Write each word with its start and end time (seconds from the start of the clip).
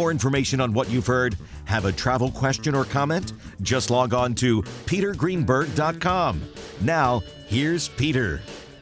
more 0.00 0.10
information 0.10 0.62
on 0.62 0.72
what 0.72 0.88
you've 0.88 1.06
heard? 1.06 1.36
Have 1.66 1.84
a 1.84 1.92
travel 1.92 2.30
question 2.30 2.74
or 2.74 2.86
comment? 2.86 3.34
Just 3.60 3.90
log 3.90 4.14
on 4.14 4.34
to 4.36 4.62
petergreenberg.com. 4.62 6.42
Now, 6.80 7.20
here's 7.48 7.88
Peter. 7.88 8.40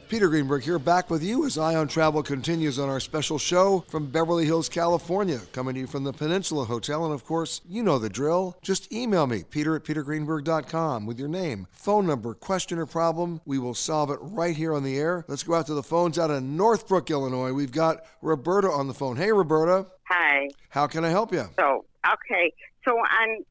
Peter 0.08 0.28
Greenberg 0.30 0.62
here, 0.62 0.78
back 0.78 1.10
with 1.10 1.22
you 1.22 1.44
as 1.44 1.58
Eye 1.58 1.74
on 1.74 1.86
Travel 1.86 2.22
continues 2.22 2.78
on 2.78 2.88
our 2.88 2.98
special 2.98 3.38
show 3.38 3.84
from 3.88 4.06
Beverly 4.06 4.46
Hills, 4.46 4.66
California, 4.66 5.38
coming 5.52 5.74
to 5.74 5.80
you 5.80 5.86
from 5.86 6.04
the 6.04 6.14
Peninsula 6.14 6.64
Hotel. 6.64 7.04
And 7.04 7.12
of 7.12 7.26
course, 7.26 7.60
you 7.68 7.82
know 7.82 7.98
the 7.98 8.08
drill. 8.08 8.56
Just 8.62 8.90
email 8.90 9.26
me, 9.26 9.44
peter 9.50 9.76
at 9.76 9.84
petergreenberg.com, 9.84 11.04
with 11.04 11.18
your 11.18 11.28
name, 11.28 11.66
phone 11.72 12.06
number, 12.06 12.32
question, 12.32 12.78
or 12.78 12.86
problem. 12.86 13.42
We 13.44 13.58
will 13.58 13.74
solve 13.74 14.10
it 14.10 14.18
right 14.22 14.56
here 14.56 14.72
on 14.72 14.82
the 14.82 14.96
air. 14.98 15.26
Let's 15.28 15.42
go 15.42 15.54
out 15.54 15.66
to 15.66 15.74
the 15.74 15.82
phones 15.82 16.18
out 16.18 16.30
of 16.30 16.42
Northbrook, 16.42 17.10
Illinois. 17.10 17.52
We've 17.52 17.70
got 17.70 18.06
Roberta 18.22 18.68
on 18.68 18.88
the 18.88 18.94
phone. 18.94 19.18
Hey, 19.18 19.30
Roberta. 19.30 19.86
Hi. 20.08 20.48
How 20.70 20.86
can 20.86 21.04
I 21.04 21.10
help 21.10 21.32
you? 21.32 21.44
So, 21.60 21.84
okay. 22.06 22.54
So 22.86 22.92
on 22.92 23.44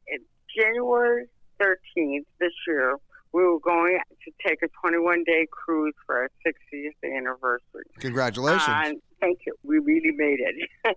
January 0.58 1.28
13th 1.62 2.26
this 2.40 2.54
year, 2.68 2.98
we 3.34 3.44
were 3.44 3.60
going 3.60 4.00
to 4.26 4.32
take 4.48 4.62
a 4.64 4.68
21 4.82 5.24
day 5.26 5.48
cruise 5.52 5.94
for 6.06 6.18
our 6.18 6.30
60th 6.46 7.18
anniversary. 7.18 7.86
Congratulations. 8.00 9.02
Thank 9.20 9.40
you. 9.46 9.56
We 9.64 9.80
really 9.80 10.12
made 10.12 10.40
it. 10.40 10.70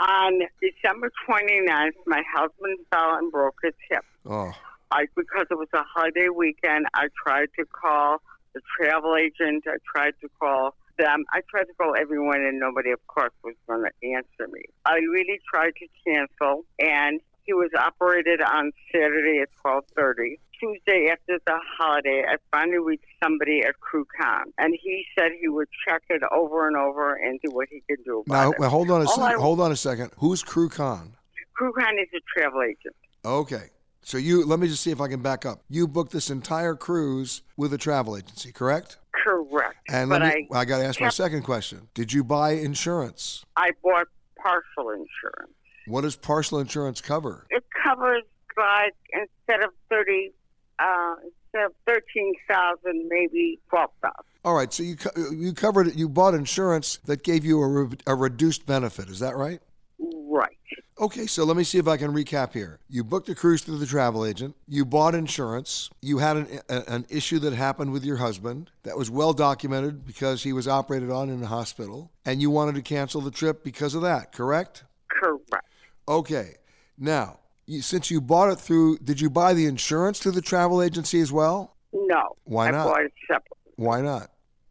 On 0.00 0.40
December 0.60 1.10
29th, 1.28 1.90
my 2.06 2.22
husband 2.34 2.78
fell 2.92 3.16
and 3.16 3.30
broke 3.32 3.56
his 3.62 3.74
hip. 3.90 4.04
oh, 4.26 4.52
I, 4.92 5.06
because 5.16 5.46
it 5.50 5.58
was 5.58 5.68
a 5.74 5.82
holiday 5.82 6.28
weekend, 6.28 6.86
I 6.94 7.08
tried 7.24 7.48
to 7.58 7.64
call 7.64 8.18
the 8.54 8.60
travel 8.76 9.16
agent. 9.16 9.64
I 9.66 9.78
tried 9.92 10.14
to 10.20 10.28
call 10.40 10.74
them. 10.96 11.24
I 11.32 11.40
tried 11.50 11.64
to 11.64 11.74
call 11.74 11.94
everyone, 11.98 12.40
and 12.40 12.58
nobody, 12.58 12.90
of 12.90 13.04
course, 13.08 13.32
was 13.42 13.54
going 13.66 13.82
to 13.82 14.08
answer 14.12 14.50
me. 14.50 14.62
I 14.84 14.98
really 14.98 15.40
tried 15.52 15.72
to 15.76 15.86
cancel, 16.06 16.64
and 16.78 17.20
he 17.42 17.52
was 17.52 17.70
operated 17.78 18.40
on 18.40 18.72
Saturday 18.92 19.40
at 19.40 19.48
12:30. 19.64 20.38
Tuesday 20.60 21.08
after 21.10 21.38
the 21.46 21.58
holiday, 21.78 22.24
I 22.28 22.36
finally 22.50 22.78
reached 22.78 23.04
somebody 23.22 23.60
at 23.60 23.74
CrewCon, 23.80 24.44
and 24.58 24.76
he 24.82 25.04
said 25.18 25.32
he 25.40 25.48
would 25.48 25.68
check 25.86 26.02
it 26.10 26.22
over 26.32 26.66
and 26.66 26.76
over 26.76 27.14
and 27.14 27.40
do 27.42 27.50
what 27.52 27.68
he 27.70 27.82
could 27.88 28.04
do 28.04 28.22
about 28.26 28.34
now 28.34 28.50
it. 28.52 28.58
well, 28.58 28.70
hold 28.70 28.90
on 28.90 29.02
a 29.02 29.06
second. 29.06 29.24
I- 29.24 29.34
Hold 29.34 29.60
on 29.60 29.72
a 29.72 29.76
second. 29.76 30.12
Who's 30.18 30.42
CrewCon? 30.42 31.12
CrewCon 31.60 31.92
is 32.00 32.08
a 32.14 32.20
travel 32.38 32.62
agent. 32.62 32.94
Okay. 33.24 33.70
So 34.02 34.18
you 34.18 34.46
let 34.46 34.60
me 34.60 34.68
just 34.68 34.82
see 34.82 34.92
if 34.92 35.00
I 35.00 35.08
can 35.08 35.20
back 35.20 35.44
up. 35.44 35.62
You 35.68 35.88
booked 35.88 36.12
this 36.12 36.30
entire 36.30 36.76
cruise 36.76 37.42
with 37.56 37.72
a 37.72 37.78
travel 37.78 38.16
agency, 38.16 38.52
correct? 38.52 38.98
Correct. 39.24 39.74
And 39.88 40.10
but 40.10 40.22
let 40.22 40.34
me, 40.36 40.48
I, 40.52 40.60
I, 40.60 40.64
got 40.64 40.78
to 40.78 40.84
ask 40.84 41.00
my 41.00 41.08
second 41.08 41.42
question. 41.42 41.88
Did 41.94 42.12
you 42.12 42.22
buy 42.22 42.52
insurance? 42.52 43.44
I 43.56 43.70
bought 43.82 44.06
partial 44.40 44.90
insurance. 44.90 45.52
What 45.88 46.02
does 46.02 46.14
partial 46.14 46.60
insurance 46.60 47.00
cover? 47.00 47.46
it 47.50 47.64
covers 47.84 48.22
like 48.56 48.94
instead 49.12 49.64
of 49.64 49.70
thirty, 49.90 50.32
uh, 50.78 51.14
instead 51.24 51.66
of 51.66 51.72
thirteen 51.86 52.34
thousand, 52.48 53.08
maybe 53.08 53.58
twelve 53.68 53.90
thousand. 54.02 54.24
All 54.44 54.54
right, 54.54 54.72
so 54.72 54.82
you 54.82 54.96
co- 54.96 55.30
you 55.30 55.52
covered 55.52 55.88
it. 55.88 55.94
You 55.96 56.08
bought 56.08 56.34
insurance 56.34 56.98
that 57.06 57.22
gave 57.22 57.44
you 57.44 57.60
a, 57.60 57.68
re- 57.68 57.96
a 58.06 58.14
reduced 58.14 58.64
benefit. 58.66 59.08
Is 59.08 59.18
that 59.20 59.36
right? 59.36 59.60
Right. 59.98 60.56
Okay, 60.98 61.26
so 61.26 61.44
let 61.44 61.56
me 61.56 61.64
see 61.64 61.78
if 61.78 61.88
I 61.88 61.96
can 61.96 62.12
recap 62.12 62.52
here. 62.52 62.80
You 62.88 63.04
booked 63.04 63.28
a 63.28 63.34
cruise 63.34 63.62
through 63.62 63.78
the 63.78 63.86
travel 63.86 64.24
agent. 64.24 64.54
You 64.66 64.84
bought 64.84 65.14
insurance. 65.14 65.90
You 66.00 66.18
had 66.18 66.36
an, 66.38 66.60
a, 66.68 66.82
an 66.88 67.06
issue 67.10 67.38
that 67.40 67.52
happened 67.52 67.92
with 67.92 68.04
your 68.04 68.16
husband 68.16 68.70
that 68.82 68.96
was 68.96 69.10
well 69.10 69.32
documented 69.32 70.06
because 70.06 70.42
he 70.42 70.52
was 70.52 70.66
operated 70.66 71.10
on 71.10 71.28
in 71.28 71.40
the 71.40 71.48
hospital, 71.48 72.12
and 72.24 72.40
you 72.40 72.50
wanted 72.50 72.76
to 72.76 72.82
cancel 72.82 73.20
the 73.20 73.30
trip 73.30 73.62
because 73.64 73.94
of 73.94 74.02
that. 74.02 74.32
Correct? 74.32 74.84
Correct. 75.08 75.66
Okay. 76.08 76.54
Now, 76.98 77.40
you, 77.66 77.82
since 77.82 78.10
you 78.10 78.20
bought 78.20 78.50
it 78.50 78.56
through, 78.56 78.98
did 78.98 79.20
you 79.20 79.30
buy 79.30 79.54
the 79.54 79.66
insurance 79.66 80.18
through 80.18 80.32
the 80.32 80.42
travel 80.42 80.82
agency 80.82 81.20
as 81.20 81.32
well? 81.32 81.76
No. 81.92 82.36
Why 82.44 82.68
I 82.68 82.70
not? 82.70 82.86
bought 82.86 83.02
it 83.02 83.12
separately 83.26 83.72
Why 83.76 84.00
not? 84.00 84.30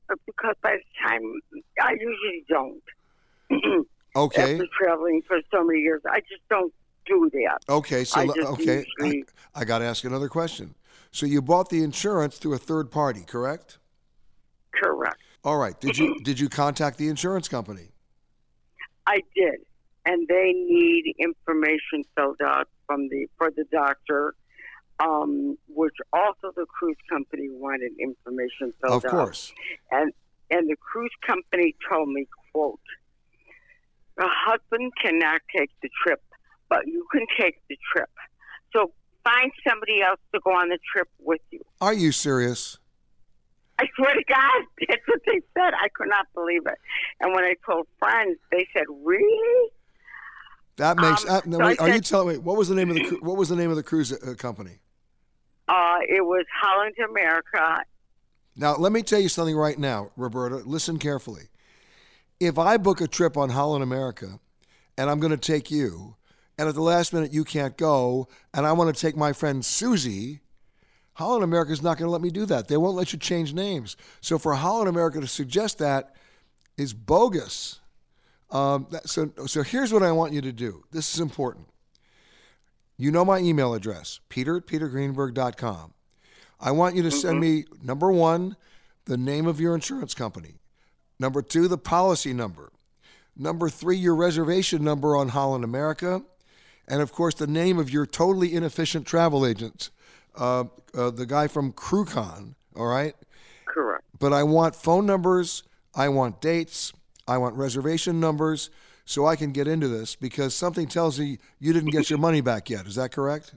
Uh, 0.09 0.15
because 0.25 0.55
by 0.61 0.77
the 0.77 1.07
time 1.07 1.41
I 1.81 1.91
usually 1.93 2.45
don't. 2.49 3.85
Okay. 4.17 4.53
After 4.53 4.67
traveling 4.81 5.21
for 5.27 5.41
so 5.51 5.61
many 5.61 5.81
years, 5.81 6.01
I 6.09 6.21
just 6.21 6.41
don't 6.49 6.73
do 7.05 7.29
that. 7.33 7.57
Okay. 7.67 8.05
So 8.05 8.21
I 8.21 8.27
okay, 8.45 8.85
I, 9.01 9.23
I 9.53 9.65
got 9.65 9.79
to 9.79 9.85
ask 9.85 10.05
another 10.05 10.29
question. 10.29 10.73
So 11.11 11.25
you 11.25 11.41
bought 11.41 11.69
the 11.69 11.83
insurance 11.83 12.37
through 12.37 12.53
a 12.53 12.57
third 12.57 12.91
party, 12.91 13.25
correct? 13.27 13.77
Correct. 14.73 15.17
All 15.43 15.57
right. 15.57 15.77
Did 15.81 15.97
you 15.97 16.17
did 16.23 16.39
you 16.39 16.47
contact 16.47 16.97
the 16.97 17.09
insurance 17.09 17.49
company? 17.49 17.89
I 19.05 19.21
did, 19.35 19.55
and 20.05 20.27
they 20.27 20.53
need 20.53 21.15
information 21.19 22.03
filled 22.15 22.41
out 22.43 22.67
from 22.85 23.09
the 23.09 23.27
for 23.37 23.51
the 23.51 23.65
doctor, 23.71 24.35
um, 24.99 25.57
which 25.67 25.95
also 26.13 26.51
the 26.55 26.65
cruise 26.67 26.97
company 27.09 27.49
wanted 27.49 27.91
information 27.99 28.73
filled 28.81 29.05
out. 29.05 29.05
Of 29.05 29.05
out. 29.05 29.11
course. 29.11 29.53
and 29.91 30.13
and 30.51 30.69
the 30.69 30.75
cruise 30.77 31.13
company 31.25 31.75
told 31.89 32.09
me, 32.09 32.27
"quote 32.51 32.79
The 34.17 34.29
husband 34.29 34.93
cannot 35.01 35.41
take 35.55 35.71
the 35.81 35.89
trip, 36.03 36.21
but 36.69 36.85
you 36.85 37.05
can 37.11 37.25
take 37.39 37.61
the 37.67 37.77
trip. 37.91 38.09
So 38.73 38.93
find 39.23 39.51
somebody 39.67 40.01
else 40.01 40.19
to 40.33 40.39
go 40.41 40.51
on 40.51 40.69
the 40.69 40.79
trip 40.93 41.09
with 41.19 41.41
you." 41.51 41.61
Are 41.81 41.93
you 41.93 42.11
serious? 42.11 42.77
I 43.77 43.87
swear 43.97 44.13
to 44.13 44.23
God, 44.23 44.63
that's 44.87 45.01
what 45.07 45.21
they 45.25 45.41
said. 45.53 45.73
I 45.73 45.89
could 45.93 46.07
not 46.07 46.27
believe 46.33 46.65
it. 46.65 46.77
And 47.19 47.33
when 47.33 47.43
I 47.43 47.55
told 47.65 47.87
friends, 47.97 48.37
they 48.51 48.67
said, 48.71 48.85
"Really?" 49.03 49.71
That 50.77 50.97
makes. 50.97 51.23
Um, 51.23 51.35
uh, 51.35 51.41
no, 51.45 51.57
so 51.57 51.65
wait, 51.65 51.79
are 51.79 51.89
you 51.89 52.01
telling 52.01 52.35
me 52.35 52.37
what 52.37 52.57
was 52.57 52.67
the 52.67 52.75
name 52.75 52.89
of 52.89 52.95
the 52.95 53.17
what 53.21 53.37
was 53.37 53.49
the 53.49 53.55
name 53.55 53.69
of 53.69 53.75
the 53.75 53.83
cruise 53.83 54.11
uh, 54.11 54.33
company? 54.37 54.79
Uh, 55.67 55.97
it 56.07 56.23
was 56.23 56.45
Holland 56.61 56.95
America. 57.09 57.83
Now, 58.55 58.75
let 58.75 58.91
me 58.91 59.01
tell 59.01 59.19
you 59.19 59.29
something 59.29 59.55
right 59.55 59.77
now, 59.77 60.11
Roberta. 60.15 60.57
Listen 60.57 60.97
carefully. 60.99 61.49
If 62.39 62.57
I 62.57 62.77
book 62.77 63.01
a 63.01 63.07
trip 63.07 63.35
on 63.37 63.49
Holland 63.49 63.83
America 63.83 64.39
and 64.97 65.09
I'm 65.09 65.19
going 65.19 65.31
to 65.31 65.37
take 65.37 65.71
you, 65.71 66.15
and 66.57 66.69
at 66.69 66.75
the 66.75 66.81
last 66.81 67.13
minute 67.13 67.33
you 67.33 67.43
can't 67.43 67.75
go, 67.77 68.27
and 68.53 68.65
I 68.65 68.71
want 68.71 68.93
to 68.95 69.01
take 69.01 69.17
my 69.17 69.33
friend 69.33 69.65
Susie, 69.65 70.41
Holland 71.13 71.43
America 71.43 71.71
is 71.71 71.81
not 71.81 71.97
going 71.97 72.07
to 72.07 72.11
let 72.11 72.21
me 72.21 72.29
do 72.29 72.45
that. 72.45 72.67
They 72.67 72.77
won't 72.77 72.95
let 72.95 73.11
you 73.11 73.19
change 73.19 73.53
names. 73.53 73.97
So 74.21 74.37
for 74.37 74.53
Holland 74.53 74.89
America 74.89 75.19
to 75.19 75.27
suggest 75.27 75.79
that 75.79 76.15
is 76.77 76.93
bogus. 76.93 77.79
Um, 78.51 78.87
that, 78.91 79.09
so, 79.09 79.31
so 79.47 79.63
here's 79.63 79.91
what 79.91 80.03
I 80.03 80.11
want 80.11 80.33
you 80.33 80.41
to 80.41 80.51
do. 80.51 80.83
This 80.91 81.13
is 81.13 81.19
important. 81.19 81.67
You 82.97 83.11
know 83.11 83.25
my 83.25 83.39
email 83.39 83.73
address, 83.73 84.19
peter 84.29 84.57
at 84.57 84.67
petergreenberg.com. 84.67 85.93
I 86.59 86.71
want 86.71 86.95
you 86.95 87.03
to 87.03 87.11
send 87.11 87.39
me 87.39 87.65
number 87.83 88.11
one, 88.11 88.55
the 89.05 89.17
name 89.17 89.47
of 89.47 89.59
your 89.59 89.75
insurance 89.75 90.13
company. 90.13 90.55
Number 91.19 91.41
two, 91.41 91.67
the 91.67 91.77
policy 91.77 92.33
number. 92.33 92.71
Number 93.35 93.69
three, 93.69 93.97
your 93.97 94.15
reservation 94.15 94.83
number 94.83 95.15
on 95.15 95.29
Holland 95.29 95.63
America. 95.63 96.21
And 96.87 97.01
of 97.01 97.11
course, 97.11 97.35
the 97.35 97.47
name 97.47 97.77
of 97.79 97.89
your 97.89 98.05
totally 98.05 98.53
inefficient 98.53 99.05
travel 99.05 99.45
agent, 99.45 99.89
uh, 100.35 100.65
uh, 100.93 101.09
the 101.09 101.25
guy 101.25 101.47
from 101.47 101.73
CrewCon, 101.73 102.55
all 102.75 102.87
right? 102.87 103.15
Correct. 103.65 104.03
But 104.17 104.31
I 104.31 104.43
want 104.43 104.75
phone 104.75 105.05
numbers, 105.05 105.63
I 105.93 106.09
want 106.09 106.39
dates, 106.39 106.93
I 107.27 107.37
want 107.37 107.55
reservation 107.55 108.19
numbers 108.19 108.69
so 109.05 109.25
I 109.25 109.35
can 109.35 109.51
get 109.51 109.67
into 109.67 109.87
this 109.87 110.15
because 110.15 110.55
something 110.55 110.87
tells 110.87 111.19
me 111.19 111.39
you 111.59 111.73
didn't 111.73 111.91
get 111.91 112.09
your 112.09 112.19
money 112.19 112.41
back 112.41 112.69
yet. 112.69 112.85
Is 112.85 112.95
that 112.95 113.11
correct? 113.11 113.55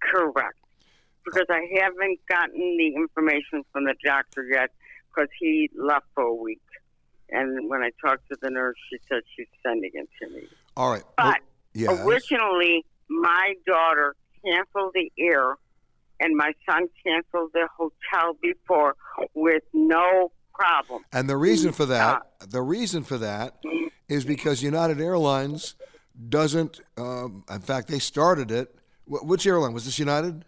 Correct. 0.00 0.58
Because 1.24 1.46
I 1.50 1.66
haven't 1.80 2.20
gotten 2.28 2.76
the 2.76 2.94
information 2.94 3.64
from 3.72 3.84
the 3.84 3.94
doctor 4.04 4.44
yet 4.44 4.70
because 5.08 5.28
he 5.40 5.70
left 5.76 6.06
for 6.14 6.24
a 6.24 6.34
week. 6.34 6.60
And 7.30 7.68
when 7.68 7.82
I 7.82 7.90
talked 8.04 8.28
to 8.28 8.36
the 8.40 8.50
nurse, 8.50 8.76
she 8.88 8.98
said 9.08 9.22
she's 9.36 9.48
sending 9.64 9.90
it 9.94 10.08
to 10.22 10.28
me. 10.30 10.46
All 10.76 10.92
right. 10.92 11.02
But 11.16 11.38
oh, 11.38 11.44
yes. 11.74 12.00
originally, 12.06 12.84
my 13.08 13.54
daughter 13.66 14.14
canceled 14.44 14.92
the 14.94 15.10
air, 15.18 15.56
and 16.20 16.36
my 16.36 16.52
son 16.68 16.86
canceled 17.04 17.50
the 17.52 17.68
hotel 17.76 18.36
before 18.40 18.94
with 19.34 19.64
no 19.72 20.30
problem. 20.58 21.04
And 21.12 21.28
the 21.28 21.36
reason 21.36 21.72
for 21.72 21.86
that, 21.86 22.22
the 22.48 22.62
reason 22.62 23.02
for 23.04 23.18
that 23.18 23.56
is 24.08 24.24
because 24.24 24.62
United 24.62 25.00
Airlines 25.00 25.74
doesn't. 26.28 26.80
Um, 26.96 27.44
in 27.50 27.60
fact, 27.60 27.88
they 27.88 27.98
started 27.98 28.50
it. 28.50 28.74
Wh- 29.06 29.24
Which 29.24 29.46
airline 29.46 29.72
was 29.72 29.84
this? 29.84 29.98
United. 29.98 30.44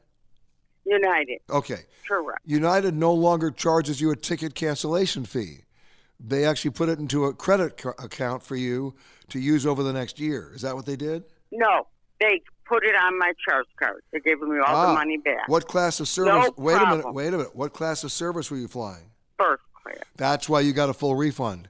United. 0.84 1.40
Okay. 1.50 1.81
Correct. 2.06 2.40
United 2.44 2.94
no 2.94 3.12
longer 3.12 3.50
charges 3.50 4.00
you 4.00 4.10
a 4.10 4.16
ticket 4.16 4.55
cancellation 4.55 5.25
fee. 5.25 5.64
They 6.20 6.44
actually 6.44 6.70
put 6.72 6.88
it 6.88 6.99
into 6.99 7.26
a 7.26 7.34
credit 7.34 7.76
ca- 7.76 7.93
account 7.99 8.43
for 8.43 8.56
you 8.56 8.94
to 9.28 9.38
use 9.38 9.66
over 9.66 9.82
the 9.82 9.93
next 9.93 10.19
year. 10.19 10.50
Is 10.54 10.62
that 10.62 10.75
what 10.75 10.87
they 10.87 10.96
did? 10.96 11.25
No, 11.52 11.87
they 12.20 12.40
put 12.66 12.84
it 12.84 12.94
on 12.96 13.19
my 13.19 13.32
charge 13.46 13.66
card. 13.78 14.02
They 14.12 14.20
gave 14.20 14.40
me 14.40 14.58
all 14.58 14.75
Ah, 14.75 14.87
the 14.88 14.94
money 14.94 15.19
back. 15.19 15.46
What 15.49 15.69
class 15.69 16.00
of 16.00 16.08
service? 16.08 16.32
No 16.32 16.54
wait 16.56 16.81
a 16.81 16.87
minute. 16.87 17.12
Wait 17.12 17.28
a 17.28 17.32
minute. 17.37 17.54
What 17.54 17.72
class 17.75 18.02
of 18.02 18.11
service 18.11 18.50
were 18.50 18.56
you 18.56 18.69
flying? 18.69 19.11
First 19.38 19.62
That's 20.17 20.49
why 20.49 20.61
you 20.61 20.73
got 20.73 20.88
a 20.88 20.94
full 20.94 21.14
refund. 21.14 21.69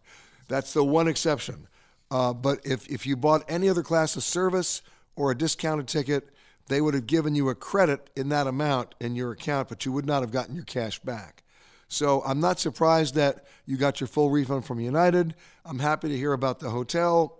That's 0.49 0.73
the 0.73 0.85
one 0.85 1.09
exception. 1.09 1.69
Uh, 2.11 2.32
but 2.32 2.61
if, 2.65 2.88
if 2.88 3.06
you 3.06 3.17
bought 3.17 3.44
any 3.49 3.69
other 3.69 3.82
class 3.82 4.17
of 4.17 4.23
service 4.23 4.82
or 5.17 5.31
a 5.31 5.37
discounted 5.37 5.88
ticket, 5.88 6.31
they 6.69 6.81
would 6.81 6.94
have 6.94 7.06
given 7.06 7.35
you 7.35 7.49
a 7.49 7.55
credit 7.55 8.11
in 8.17 8.29
that 8.31 8.47
amount 8.47 8.94
in 9.00 9.15
your 9.15 9.32
account, 9.32 9.69
but 9.69 9.85
you 9.85 9.93
would 9.93 10.06
not 10.06 10.23
have 10.23 10.31
gotten 10.31 10.55
your 10.55 10.65
cash 10.65 10.99
back. 11.00 11.43
So 11.88 12.23
I'm 12.25 12.41
not 12.41 12.61
surprised 12.61 13.15
that 13.15 13.47
you 13.67 13.76
got 13.76 14.00
your 14.00 14.09
full 14.09 14.31
refund 14.31 14.67
from 14.67 14.79
United. 14.79 15.35
I'm 15.65 15.79
happy 15.79 16.09
to 16.09 16.17
hear 16.17 16.35
about 16.35 16.61
the 16.61 16.70
hotel, 16.70 17.38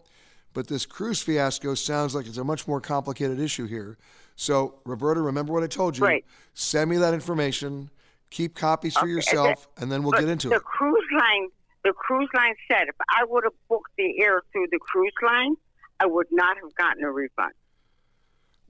but 0.55 0.67
this 0.69 0.87
cruise 0.87 1.21
fiasco 1.21 1.75
sounds 1.75 2.15
like 2.15 2.27
it's 2.27 2.39
a 2.39 2.45
much 2.45 2.67
more 2.67 2.81
complicated 2.81 3.39
issue 3.39 3.67
here. 3.67 3.99
So, 4.37 4.77
Roberta, 4.85 5.21
remember 5.21 5.53
what 5.53 5.63
I 5.63 5.67
told 5.67 5.99
you. 5.99 6.05
Right. 6.05 6.25
Send 6.55 6.89
me 6.89 6.97
that 6.99 7.13
information. 7.13 7.91
Keep 8.31 8.55
copies 8.55 8.95
for 8.95 9.05
Okay, 9.05 9.11
yourself, 9.13 9.69
the- 9.75 9.83
and 9.83 9.93
then 9.93 10.03
we'll 10.03 10.13
get 10.13 10.29
into 10.29 10.49
the 10.51 10.57
it. 10.57 10.65
cruise 10.65 11.05
line, 11.19 11.49
the 11.85 11.93
cruise 11.93 12.29
line 12.35 12.55
said 12.71 12.89
if 12.89 12.95
I 13.09 13.25
would 13.25 13.45
have 13.45 13.55
booked 13.69 13.91
the 13.97 14.21
air 14.23 14.43
through 14.53 14.67
the 14.71 14.79
cruise 14.79 15.13
line, 15.23 15.55
I 16.01 16.07
would 16.07 16.27
not 16.31 16.57
have 16.63 16.75
gotten 16.75 17.05
a 17.05 17.11
refund. 17.11 17.53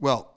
Well, 0.00 0.34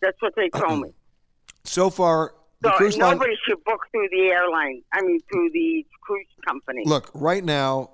That's 0.00 0.20
what 0.22 0.34
they 0.36 0.48
told 0.50 0.80
me. 0.82 0.90
so 1.64 1.90
far, 1.90 2.34
the 2.60 2.70
So 2.70 2.76
cruise 2.76 2.96
line. 2.96 3.12
nobody 3.18 3.34
should 3.46 3.62
book 3.64 3.80
through 3.90 4.08
the 4.10 4.28
airline. 4.28 4.82
I 4.92 5.02
mean, 5.02 5.20
through 5.30 5.50
the 5.50 5.84
cruise 6.02 6.26
company. 6.46 6.84
Look, 6.86 7.10
right 7.12 7.44
now, 7.44 7.90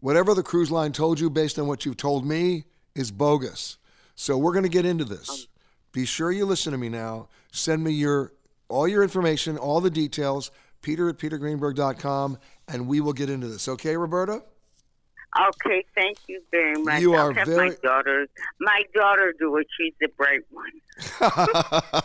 whatever 0.00 0.34
the 0.34 0.42
cruise 0.42 0.70
line 0.70 0.92
told 0.92 1.18
you 1.18 1.30
based 1.30 1.58
on 1.58 1.66
what 1.66 1.84
you've 1.86 1.96
told 1.96 2.26
me 2.26 2.64
is 2.94 3.10
bogus. 3.10 3.78
So 4.14 4.36
we're 4.36 4.52
going 4.52 4.64
to 4.64 4.68
get 4.68 4.84
into 4.84 5.04
this. 5.04 5.28
Um. 5.30 5.36
Be 5.92 6.04
sure 6.04 6.30
you 6.30 6.44
listen 6.44 6.72
to 6.72 6.78
me 6.78 6.88
now. 6.90 7.28
Send 7.50 7.82
me 7.82 7.90
your 7.92 8.32
all 8.68 8.86
your 8.88 9.02
information, 9.02 9.56
all 9.58 9.80
the 9.80 9.90
details, 9.90 10.50
peter 10.82 11.08
at 11.08 11.18
petergreenberg.com, 11.18 12.38
and 12.68 12.86
we 12.86 13.00
will 13.00 13.12
get 13.12 13.30
into 13.30 13.48
this. 13.48 13.68
Okay, 13.68 13.96
Roberta? 13.96 14.42
Okay, 15.38 15.84
thank 15.94 16.16
you 16.26 16.40
very 16.50 16.82
much. 16.82 17.00
You 17.02 17.14
I'll 17.14 17.28
are 17.28 17.44
very- 17.44 17.68
my 17.70 17.76
daughter. 17.82 18.26
My 18.60 18.82
daughter 18.94 19.34
do 19.38 19.56
it. 19.58 19.66
She's 19.78 19.92
the 20.00 20.08
bright 20.16 20.40
one. 20.50 21.92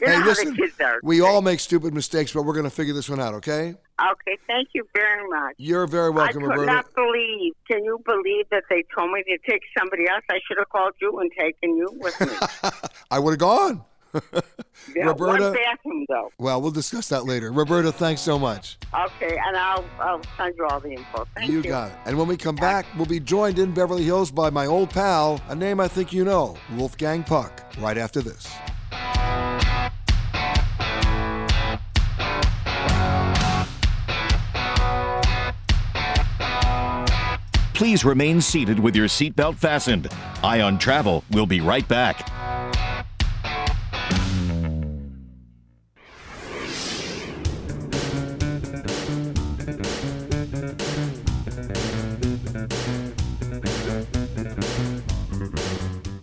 You 0.00 0.06
know 0.08 0.12
hey, 0.14 0.18
how 0.20 0.26
listen, 0.26 0.50
the 0.50 0.56
kids 0.56 0.80
are. 0.80 1.00
we 1.02 1.20
all 1.22 1.40
make 1.40 1.58
stupid 1.58 1.94
mistakes, 1.94 2.32
but 2.32 2.42
we're 2.42 2.52
going 2.52 2.64
to 2.64 2.70
figure 2.70 2.92
this 2.92 3.08
one 3.08 3.20
out, 3.20 3.32
okay? 3.34 3.74
Okay, 4.00 4.36
thank 4.46 4.68
you 4.74 4.86
very 4.94 5.26
much. 5.30 5.54
You're 5.56 5.86
very 5.86 6.10
welcome, 6.10 6.42
I 6.44 6.46
could 6.48 6.60
Roberta. 6.60 6.72
not 6.72 6.94
believe. 6.94 7.54
Can 7.70 7.82
you 7.84 7.98
believe 8.04 8.46
that 8.50 8.64
they 8.68 8.84
told 8.94 9.12
me 9.12 9.22
to 9.22 9.38
take 9.50 9.62
somebody 9.78 10.06
else? 10.08 10.24
I 10.28 10.40
should 10.46 10.58
have 10.58 10.68
called 10.68 10.92
you 11.00 11.18
and 11.20 11.30
taken 11.38 11.76
you 11.76 11.88
with 12.00 12.20
me. 12.20 12.26
I 13.10 13.18
would 13.18 13.30
have 13.30 13.38
gone. 13.38 13.82
Yeah, 14.96 15.04
Roberta- 15.06 15.44
One 15.44 15.52
bathroom 15.52 16.06
though. 16.08 16.30
Well, 16.38 16.60
we'll 16.60 16.70
discuss 16.72 17.08
that 17.10 17.24
later. 17.24 17.52
Roberta, 17.52 17.92
thanks 17.92 18.20
so 18.20 18.38
much. 18.38 18.78
Okay, 18.92 19.38
and 19.46 19.56
I'll 19.56 19.84
I'll 20.00 20.20
send 20.36 20.54
you 20.58 20.66
all 20.66 20.80
the 20.80 20.90
info. 20.92 21.26
Thank 21.36 21.50
you. 21.50 21.58
You 21.58 21.62
got 21.62 21.90
it. 21.92 21.96
And 22.04 22.18
when 22.18 22.26
we 22.26 22.36
come 22.36 22.56
back, 22.56 22.86
we'll 22.96 23.06
be 23.06 23.20
joined 23.20 23.58
in 23.58 23.72
Beverly 23.72 24.02
Hills 24.02 24.30
by 24.30 24.50
my 24.50 24.66
old 24.66 24.90
pal, 24.90 25.40
a 25.48 25.54
name 25.54 25.78
I 25.78 25.88
think 25.88 26.12
you 26.12 26.24
know, 26.24 26.56
Wolfgang 26.76 27.22
Puck, 27.22 27.62
right 27.78 27.96
after 27.96 28.20
this. 28.22 28.48
Please 37.74 38.04
remain 38.04 38.40
seated 38.40 38.78
with 38.78 38.94
your 38.94 39.08
seatbelt 39.08 39.56
fastened. 39.56 40.08
Eye 40.44 40.60
on 40.60 40.78
Travel 40.78 41.24
will 41.32 41.46
be 41.46 41.60
right 41.60 41.86
back. 41.88 42.28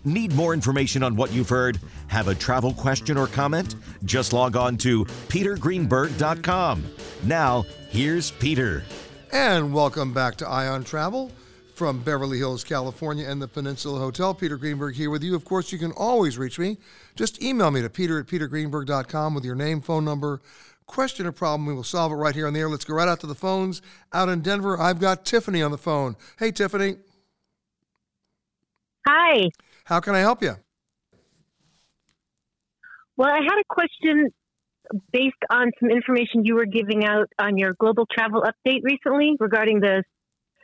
Need 0.04 0.34
more 0.34 0.54
information 0.54 1.02
on 1.02 1.14
what 1.14 1.32
you've 1.32 1.48
heard? 1.48 1.78
Have 2.06 2.28
a 2.28 2.34
travel 2.34 2.72
question 2.72 3.18
or 3.18 3.26
comment? 3.26 3.74
Just 4.04 4.32
log 4.32 4.56
on 4.56 4.76
to 4.78 5.04
petergreenberg.com. 5.04 6.84
Now, 7.24 7.64
here's 7.90 8.30
Peter. 8.30 8.82
And 9.32 9.74
welcome 9.74 10.14
back 10.14 10.36
to 10.36 10.48
Eye 10.48 10.68
on 10.68 10.84
Travel 10.84 11.30
from 11.74 12.02
Beverly 12.02 12.38
Hills, 12.38 12.64
California, 12.64 13.28
and 13.28 13.40
the 13.40 13.48
Peninsula 13.48 14.00
Hotel. 14.00 14.34
Peter 14.34 14.56
Greenberg 14.56 14.94
here 14.94 15.10
with 15.10 15.22
you. 15.22 15.34
Of 15.34 15.44
course, 15.44 15.70
you 15.70 15.78
can 15.78 15.92
always 15.92 16.38
reach 16.38 16.58
me. 16.58 16.78
Just 17.14 17.42
email 17.42 17.70
me 17.70 17.82
to 17.82 17.90
peter 17.90 18.18
at 18.18 18.26
petergreenberg.com 18.26 19.34
with 19.34 19.44
your 19.44 19.54
name, 19.54 19.80
phone 19.80 20.04
number, 20.04 20.40
question, 20.86 21.26
or 21.26 21.32
problem. 21.32 21.66
We 21.66 21.74
will 21.74 21.84
solve 21.84 22.10
it 22.12 22.16
right 22.16 22.34
here 22.34 22.46
on 22.46 22.54
the 22.54 22.60
air. 22.60 22.68
Let's 22.68 22.84
go 22.84 22.94
right 22.94 23.08
out 23.08 23.20
to 23.20 23.26
the 23.26 23.34
phones. 23.34 23.82
Out 24.12 24.28
in 24.28 24.40
Denver, 24.40 24.80
I've 24.80 24.98
got 24.98 25.24
Tiffany 25.24 25.62
on 25.62 25.70
the 25.70 25.78
phone. 25.78 26.16
Hey, 26.38 26.50
Tiffany, 26.52 26.96
Hi. 29.06 29.50
How 29.90 29.98
can 30.00 30.14
I 30.14 30.20
help 30.20 30.40
you? 30.42 30.54
Well, 33.16 33.28
I 33.28 33.40
had 33.42 33.58
a 33.60 33.64
question 33.68 34.30
based 35.12 35.34
on 35.50 35.72
some 35.78 35.90
information 35.90 36.44
you 36.44 36.54
were 36.54 36.64
giving 36.64 37.04
out 37.04 37.28
on 37.38 37.58
your 37.58 37.74
global 37.78 38.06
travel 38.10 38.42
update 38.42 38.80
recently 38.82 39.36
regarding 39.38 39.80
the 39.80 40.04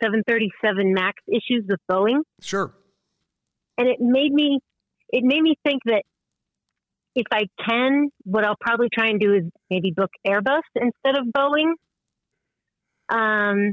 737 0.03 0.95
Max 0.95 1.23
issues 1.29 1.65
with 1.69 1.81
Boeing, 1.91 2.21
Sure. 2.41 2.73
and 3.77 3.89
it 3.89 3.97
made 4.01 4.33
me 4.33 4.61
it 5.09 5.23
made 5.25 5.43
me 5.43 5.57
think 5.65 5.83
that 5.85 6.03
if 7.15 7.27
I 7.31 7.45
can, 7.67 8.11
what 8.25 8.45
I'll 8.45 8.57
probably 8.61 8.89
try 8.93 9.07
and 9.07 9.19
do 9.21 9.35
is 9.35 9.45
maybe 9.71 9.91
book 9.91 10.11
Airbus 10.27 10.63
instead 10.75 11.17
of 11.19 11.27
Boeing. 11.37 11.73
Um, 13.09 13.73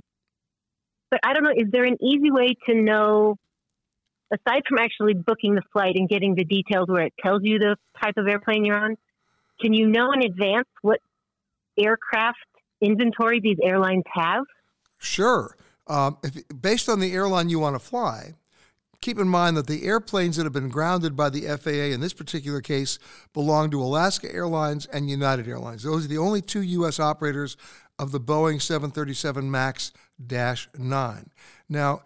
but 1.11 1.19
I 1.23 1.33
don't 1.33 1.43
know. 1.43 1.51
Is 1.55 1.69
there 1.71 1.83
an 1.83 1.97
easy 2.01 2.31
way 2.31 2.55
to 2.69 2.75
know, 2.75 3.35
aside 4.33 4.63
from 4.67 4.79
actually 4.79 5.13
booking 5.13 5.55
the 5.55 5.61
flight 5.71 5.95
and 5.95 6.09
getting 6.09 6.35
the 6.35 6.43
details 6.43 6.87
where 6.87 7.03
it 7.03 7.13
tells 7.21 7.41
you 7.43 7.59
the 7.59 7.75
type 8.01 8.15
of 8.17 8.27
airplane 8.27 8.65
you're 8.65 8.77
on, 8.77 8.97
can 9.61 9.73
you 9.73 9.87
know 9.87 10.11
in 10.11 10.23
advance 10.23 10.67
what 10.81 10.99
aircraft 11.77 12.37
inventory 12.81 13.39
these 13.39 13.57
airlines 13.63 14.03
have? 14.13 14.43
Sure. 14.97 15.55
Um, 15.87 16.17
if, 16.23 16.41
based 16.61 16.89
on 16.89 16.99
the 16.99 17.13
airline 17.13 17.49
you 17.49 17.59
want 17.59 17.75
to 17.75 17.79
fly, 17.79 18.33
keep 19.01 19.19
in 19.19 19.27
mind 19.27 19.57
that 19.57 19.67
the 19.67 19.83
airplanes 19.83 20.37
that 20.37 20.45
have 20.45 20.53
been 20.53 20.69
grounded 20.69 21.15
by 21.15 21.29
the 21.29 21.41
FAA 21.57 21.91
in 21.93 21.99
this 21.99 22.13
particular 22.13 22.61
case 22.61 22.99
belong 23.33 23.69
to 23.69 23.81
Alaska 23.81 24.33
Airlines 24.33 24.85
and 24.87 25.09
United 25.09 25.47
Airlines. 25.47 25.83
Those 25.83 26.05
are 26.05 26.09
the 26.09 26.17
only 26.17 26.41
two 26.41 26.61
U.S. 26.61 26.99
operators 26.99 27.57
of 27.99 28.11
the 28.11 28.19
Boeing 28.19 28.61
737 28.61 29.51
MAX 29.51 29.91
9. 30.29 31.29
Now, 31.69 32.01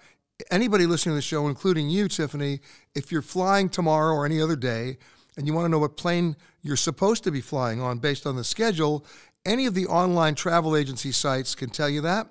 anybody 0.51 0.85
listening 0.85 1.13
to 1.13 1.17
the 1.17 1.21
show, 1.21 1.47
including 1.47 1.89
you, 1.89 2.07
Tiffany, 2.07 2.59
if 2.95 3.11
you're 3.11 3.21
flying 3.21 3.69
tomorrow 3.69 4.13
or 4.13 4.25
any 4.25 4.41
other 4.41 4.55
day 4.55 4.97
and 5.37 5.47
you 5.47 5.53
want 5.53 5.65
to 5.65 5.69
know 5.69 5.79
what 5.79 5.97
plane 5.97 6.35
you're 6.61 6.75
supposed 6.75 7.23
to 7.23 7.31
be 7.31 7.41
flying 7.41 7.81
on 7.81 7.99
based 7.99 8.25
on 8.25 8.35
the 8.35 8.43
schedule, 8.43 9.05
any 9.45 9.65
of 9.65 9.73
the 9.73 9.87
online 9.87 10.35
travel 10.35 10.75
agency 10.75 11.11
sites 11.11 11.55
can 11.55 11.69
tell 11.69 11.89
you 11.89 12.01
that. 12.01 12.27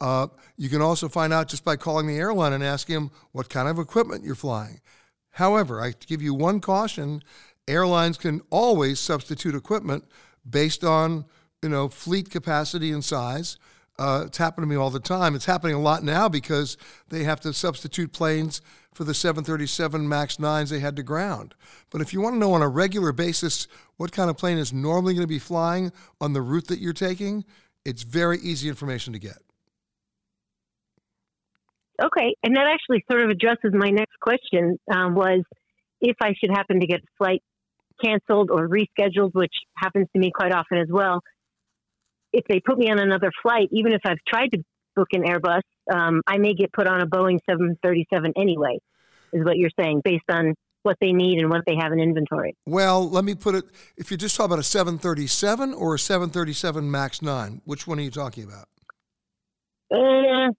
Uh, 0.00 0.26
you 0.56 0.68
can 0.68 0.82
also 0.82 1.08
find 1.08 1.32
out 1.32 1.48
just 1.48 1.64
by 1.64 1.76
calling 1.76 2.06
the 2.06 2.16
airline 2.16 2.52
and 2.52 2.64
asking 2.64 2.94
them 2.94 3.10
what 3.30 3.48
kind 3.48 3.68
of 3.68 3.78
equipment 3.78 4.24
you're 4.24 4.34
flying. 4.34 4.80
However, 5.30 5.80
I 5.80 5.94
give 6.06 6.20
you 6.20 6.34
one 6.34 6.60
caution: 6.60 7.22
airlines 7.68 8.18
can 8.18 8.42
always 8.50 8.98
substitute 8.98 9.54
equipment 9.54 10.04
based 10.48 10.82
on 10.82 11.24
you 11.62 11.68
know 11.68 11.88
fleet 11.88 12.30
capacity 12.30 12.90
and 12.90 13.04
size. 13.04 13.56
Uh, 13.98 14.24
it's 14.26 14.38
happened 14.38 14.64
to 14.64 14.68
me 14.68 14.76
all 14.76 14.90
the 14.90 15.00
time. 15.00 15.34
It's 15.34 15.44
happening 15.44 15.74
a 15.74 15.80
lot 15.80 16.02
now 16.02 16.28
because 16.28 16.76
they 17.08 17.24
have 17.24 17.40
to 17.40 17.52
substitute 17.52 18.12
planes 18.12 18.62
for 18.94 19.04
the 19.04 19.14
737 19.14 20.08
MAX 20.08 20.36
9s 20.36 20.70
they 20.70 20.80
had 20.80 20.96
to 20.96 21.02
ground. 21.02 21.54
But 21.90 22.00
if 22.00 22.12
you 22.12 22.20
want 22.20 22.34
to 22.34 22.38
know 22.38 22.52
on 22.52 22.62
a 22.62 22.68
regular 22.68 23.12
basis 23.12 23.68
what 23.96 24.12
kind 24.12 24.30
of 24.30 24.36
plane 24.36 24.58
is 24.58 24.72
normally 24.72 25.14
going 25.14 25.24
to 25.24 25.28
be 25.28 25.38
flying 25.38 25.92
on 26.20 26.32
the 26.32 26.42
route 26.42 26.68
that 26.68 26.78
you're 26.78 26.92
taking, 26.92 27.44
it's 27.84 28.02
very 28.02 28.38
easy 28.38 28.68
information 28.68 29.12
to 29.12 29.18
get. 29.18 29.38
Okay, 32.02 32.34
and 32.42 32.56
that 32.56 32.66
actually 32.66 33.04
sort 33.10 33.22
of 33.22 33.30
addresses 33.30 33.72
my 33.72 33.90
next 33.90 34.18
question. 34.20 34.78
Um, 34.92 35.14
was 35.14 35.44
if 36.00 36.16
I 36.20 36.34
should 36.38 36.50
happen 36.50 36.80
to 36.80 36.86
get 36.86 37.00
a 37.00 37.06
flight 37.16 37.42
canceled 38.02 38.50
or 38.50 38.68
rescheduled, 38.68 39.34
which 39.34 39.52
happens 39.76 40.08
to 40.12 40.18
me 40.18 40.32
quite 40.34 40.52
often 40.52 40.78
as 40.78 40.88
well. 40.90 41.22
If 42.32 42.44
they 42.48 42.60
put 42.60 42.78
me 42.78 42.90
on 42.90 42.98
another 42.98 43.30
flight, 43.42 43.68
even 43.72 43.92
if 43.92 44.00
I've 44.04 44.18
tried 44.26 44.48
to 44.52 44.64
book 44.96 45.08
an 45.12 45.22
Airbus, 45.22 45.62
um, 45.92 46.22
I 46.26 46.38
may 46.38 46.54
get 46.54 46.72
put 46.72 46.86
on 46.86 47.00
a 47.00 47.06
Boeing 47.06 47.38
737 47.48 48.32
anyway. 48.36 48.78
Is 49.32 49.44
what 49.44 49.56
you're 49.56 49.70
saying, 49.78 50.02
based 50.04 50.24
on 50.28 50.54
what 50.82 50.96
they 51.00 51.12
need 51.12 51.38
and 51.38 51.48
what 51.48 51.62
they 51.66 51.76
have 51.76 51.92
in 51.92 52.00
inventory. 52.00 52.54
Well, 52.66 53.08
let 53.08 53.24
me 53.24 53.34
put 53.34 53.54
it 53.54 53.64
if 53.96 54.10
you're 54.10 54.18
just 54.18 54.36
talking 54.36 54.52
about 54.52 54.58
a 54.58 54.64
737 54.64 55.72
or 55.74 55.94
a 55.94 55.98
737 55.98 56.90
MAX 56.90 57.22
9, 57.22 57.62
which 57.64 57.86
one 57.86 57.98
are 57.98 58.02
you 58.02 58.10
talking 58.10 58.44
about? 58.44 58.68
Uh, 59.90 60.52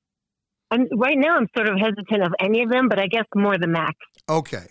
I'm, 0.72 0.88
right 0.98 1.18
now, 1.18 1.38
I'm 1.38 1.48
sort 1.56 1.70
of 1.70 1.78
hesitant 1.78 2.24
of 2.24 2.34
any 2.40 2.64
of 2.64 2.70
them, 2.70 2.88
but 2.90 3.00
I 3.00 3.08
guess 3.08 3.26
more 3.36 3.58
the 3.58 3.68
Max. 3.68 3.96
Okay. 4.30 4.68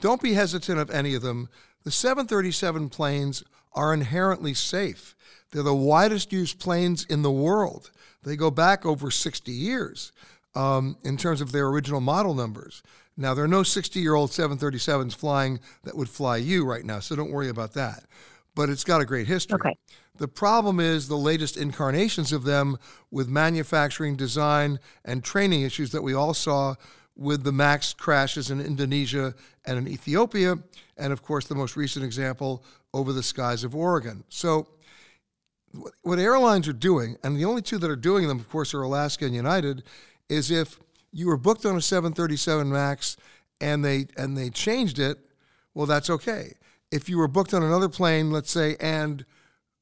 Don't 0.00 0.20
be 0.20 0.34
hesitant 0.34 0.78
of 0.78 0.90
any 0.90 1.14
of 1.14 1.22
them. 1.22 1.48
The 1.84 1.90
737 1.90 2.88
planes 2.88 3.44
are 3.76 3.94
inherently 3.94 4.54
safe. 4.54 5.14
They're 5.52 5.62
the 5.62 5.74
widest 5.74 6.32
used 6.32 6.58
planes 6.58 7.04
in 7.04 7.22
the 7.22 7.30
world. 7.30 7.90
They 8.24 8.34
go 8.34 8.50
back 8.50 8.84
over 8.84 9.10
60 9.12 9.52
years. 9.52 10.10
um, 10.56 10.96
in 11.04 11.16
terms 11.18 11.40
of 11.42 11.52
their 11.52 11.68
original 11.68 12.00
model 12.00 12.34
numbers. 12.34 12.82
Now, 13.16 13.34
there 13.34 13.44
are 13.44 13.48
no 13.48 13.62
60 13.62 14.00
year 14.00 14.14
old 14.14 14.30
737s 14.30 15.14
flying 15.14 15.60
that 15.84 15.94
would 15.96 16.08
fly 16.08 16.38
you 16.38 16.64
right 16.64 16.84
now, 16.84 16.98
so 17.00 17.14
don't 17.14 17.30
worry 17.30 17.50
about 17.50 17.74
that. 17.74 18.04
But 18.54 18.70
it's 18.70 18.84
got 18.84 19.02
a 19.02 19.04
great 19.04 19.26
history. 19.26 19.56
Okay. 19.56 19.76
The 20.16 20.28
problem 20.28 20.80
is 20.80 21.08
the 21.08 21.16
latest 21.16 21.58
incarnations 21.58 22.32
of 22.32 22.44
them 22.44 22.78
with 23.10 23.28
manufacturing, 23.28 24.16
design, 24.16 24.80
and 25.04 25.22
training 25.22 25.60
issues 25.60 25.92
that 25.92 26.02
we 26.02 26.14
all 26.14 26.32
saw 26.32 26.76
with 27.16 27.44
the 27.44 27.52
MAX 27.52 27.94
crashes 27.94 28.50
in 28.50 28.60
Indonesia 28.60 29.34
and 29.64 29.78
in 29.78 29.88
Ethiopia, 29.88 30.56
and 30.96 31.12
of 31.12 31.22
course, 31.22 31.46
the 31.46 31.54
most 31.54 31.76
recent 31.76 32.04
example 32.04 32.62
over 32.92 33.12
the 33.12 33.22
skies 33.22 33.64
of 33.64 33.74
Oregon. 33.74 34.24
So, 34.28 34.68
what 36.02 36.18
airlines 36.18 36.68
are 36.68 36.72
doing, 36.72 37.16
and 37.22 37.36
the 37.36 37.44
only 37.44 37.62
two 37.62 37.78
that 37.78 37.90
are 37.90 37.96
doing 37.96 38.28
them, 38.28 38.38
of 38.38 38.48
course, 38.48 38.72
are 38.72 38.82
Alaska 38.82 39.26
and 39.26 39.34
United, 39.34 39.82
is 40.28 40.50
if 40.50 40.78
you 41.12 41.26
were 41.26 41.36
booked 41.36 41.66
on 41.66 41.76
a 41.76 41.80
737 41.80 42.70
MAX 42.70 43.16
and 43.60 43.84
they 43.84 44.06
and 44.16 44.36
they 44.36 44.50
changed 44.50 44.98
it, 44.98 45.18
well, 45.74 45.86
that's 45.86 46.10
okay. 46.10 46.54
If 46.90 47.08
you 47.08 47.18
were 47.18 47.28
booked 47.28 47.52
on 47.52 47.62
another 47.62 47.88
plane, 47.88 48.30
let's 48.30 48.50
say, 48.50 48.76
and 48.80 49.24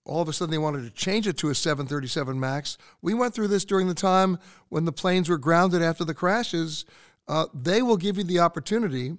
all 0.05 0.21
of 0.21 0.29
a 0.29 0.33
sudden 0.33 0.51
they 0.51 0.59
wanted 0.59 0.83
to 0.83 0.91
change 0.91 1.27
it 1.27 1.37
to 1.39 1.51
a 1.51 1.55
737 1.55 2.39
MAX, 2.39 2.77
we 3.03 3.15
went 3.15 3.35
through 3.35 3.49
this 3.49 3.65
during 3.65 3.89
the 3.89 3.95
time 3.95 4.39
when 4.69 4.85
the 4.85 4.93
planes 4.93 5.29
were 5.29 5.39
grounded 5.39 5.83
after 5.83 6.05
the 6.05 6.15
crashes. 6.15 6.85
Uh, 7.27 7.47
they 7.55 7.83
will 7.83 7.97
give 7.97 8.17
you 8.19 8.25
the 8.25 8.39
opportunity 8.39 9.17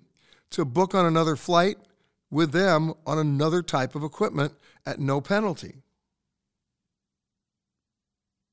to 0.52 0.64
book 0.66 0.94
on 0.94 1.06
another 1.06 1.36
flight 1.36 1.78
with 2.30 2.52
them 2.52 2.94
on 3.06 3.18
another 3.18 3.62
type 3.62 3.96
of 3.96 4.04
equipment 4.04 4.54
at 4.86 5.00
no 5.00 5.22
penalty. 5.22 5.82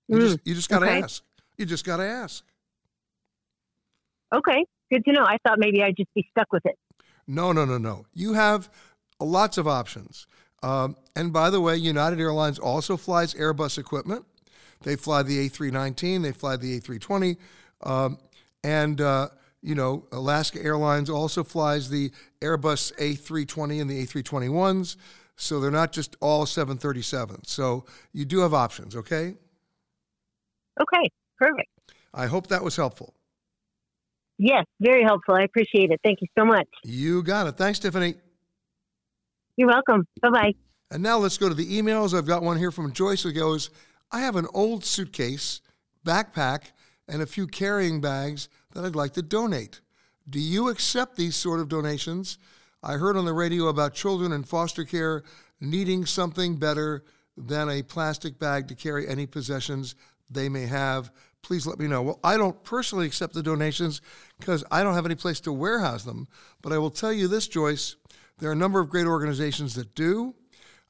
You 0.08 0.18
Mm, 0.18 0.20
just, 0.20 0.38
you 0.44 0.54
just 0.54 0.68
got 0.68 0.80
to 0.80 0.86
okay. 0.86 1.02
ask. 1.02 1.22
You 1.56 1.66
just 1.66 1.84
got 1.84 1.98
to 1.98 2.04
ask. 2.04 2.44
Okay, 4.34 4.64
good 4.90 5.04
to 5.04 5.12
know. 5.12 5.24
I 5.24 5.36
thought 5.46 5.58
maybe 5.58 5.82
I'd 5.82 5.96
just 5.96 6.12
be 6.14 6.26
stuck 6.30 6.50
with 6.52 6.64
it. 6.64 6.78
No, 7.26 7.52
no, 7.52 7.64
no, 7.64 7.78
no. 7.78 8.06
You 8.14 8.32
have 8.32 8.70
lots 9.20 9.58
of 9.58 9.68
options. 9.68 10.26
Um, 10.62 10.96
and 11.14 11.32
by 11.32 11.50
the 11.50 11.60
way, 11.60 11.76
United 11.76 12.20
Airlines 12.20 12.58
also 12.58 12.96
flies 12.96 13.34
Airbus 13.34 13.78
equipment. 13.78 14.24
They 14.82 14.96
fly 14.96 15.22
the 15.22 15.48
A319, 15.48 16.22
they 16.22 16.32
fly 16.32 16.56
the 16.56 16.80
A320, 16.80 17.36
um, 17.84 18.18
and 18.64 19.00
uh, 19.00 19.28
you 19.62 19.74
know 19.74 20.06
Alaska 20.12 20.62
Airlines 20.62 21.08
also 21.08 21.44
flies 21.44 21.88
the 21.88 22.10
Airbus 22.40 22.92
A320 22.96 23.80
and 23.80 23.90
the 23.90 24.04
A321s. 24.04 24.96
So 25.36 25.60
they're 25.60 25.70
not 25.70 25.92
just 25.92 26.16
all 26.20 26.44
737s. 26.44 27.46
So 27.46 27.86
you 28.12 28.24
do 28.24 28.40
have 28.40 28.54
options. 28.54 28.94
Okay. 28.94 29.34
Okay, 30.80 31.10
perfect. 31.38 31.68
I 32.14 32.26
hope 32.26 32.48
that 32.48 32.62
was 32.62 32.76
helpful. 32.76 33.14
Yes, 34.38 34.64
very 34.80 35.02
helpful. 35.02 35.34
I 35.34 35.42
appreciate 35.42 35.90
it. 35.90 36.00
Thank 36.02 36.20
you 36.20 36.28
so 36.36 36.44
much. 36.44 36.66
You 36.84 37.22
got 37.22 37.46
it. 37.46 37.56
Thanks, 37.56 37.78
Tiffany. 37.78 38.14
You're 39.56 39.68
welcome. 39.68 40.06
Bye 40.20 40.30
bye. 40.30 40.52
And 40.90 41.02
now 41.02 41.18
let's 41.18 41.38
go 41.38 41.48
to 41.48 41.54
the 41.54 41.78
emails. 41.78 42.16
I've 42.16 42.26
got 42.26 42.42
one 42.42 42.58
here 42.58 42.70
from 42.70 42.92
Joyce 42.92 43.22
who 43.22 43.32
goes, 43.32 43.70
I 44.10 44.20
have 44.20 44.36
an 44.36 44.46
old 44.52 44.84
suitcase, 44.84 45.60
backpack, 46.04 46.72
and 47.08 47.22
a 47.22 47.26
few 47.26 47.46
carrying 47.46 48.00
bags 48.00 48.48
that 48.74 48.84
I'd 48.84 48.96
like 48.96 49.12
to 49.14 49.22
donate. 49.22 49.80
Do 50.28 50.40
you 50.40 50.68
accept 50.68 51.16
these 51.16 51.36
sort 51.36 51.60
of 51.60 51.68
donations? 51.68 52.38
I 52.82 52.94
heard 52.94 53.16
on 53.16 53.24
the 53.24 53.32
radio 53.32 53.66
about 53.68 53.94
children 53.94 54.32
in 54.32 54.44
foster 54.44 54.84
care 54.84 55.22
needing 55.60 56.06
something 56.06 56.56
better 56.56 57.04
than 57.36 57.68
a 57.68 57.82
plastic 57.82 58.38
bag 58.38 58.68
to 58.68 58.74
carry 58.74 59.08
any 59.08 59.26
possessions 59.26 59.94
they 60.30 60.48
may 60.48 60.66
have. 60.66 61.10
Please 61.42 61.66
let 61.66 61.78
me 61.78 61.86
know. 61.86 62.02
Well, 62.02 62.20
I 62.22 62.36
don't 62.36 62.62
personally 62.64 63.06
accept 63.06 63.34
the 63.34 63.42
donations 63.42 64.00
because 64.38 64.64
I 64.70 64.82
don't 64.82 64.94
have 64.94 65.06
any 65.06 65.14
place 65.14 65.40
to 65.40 65.52
warehouse 65.52 66.04
them. 66.04 66.28
But 66.62 66.72
I 66.72 66.78
will 66.78 66.90
tell 66.90 67.12
you 67.12 67.28
this, 67.28 67.48
Joyce 67.48 67.96
there 68.38 68.48
are 68.48 68.54
a 68.54 68.56
number 68.56 68.80
of 68.80 68.88
great 68.88 69.06
organizations 69.06 69.74
that 69.74 69.94
do. 69.94 70.34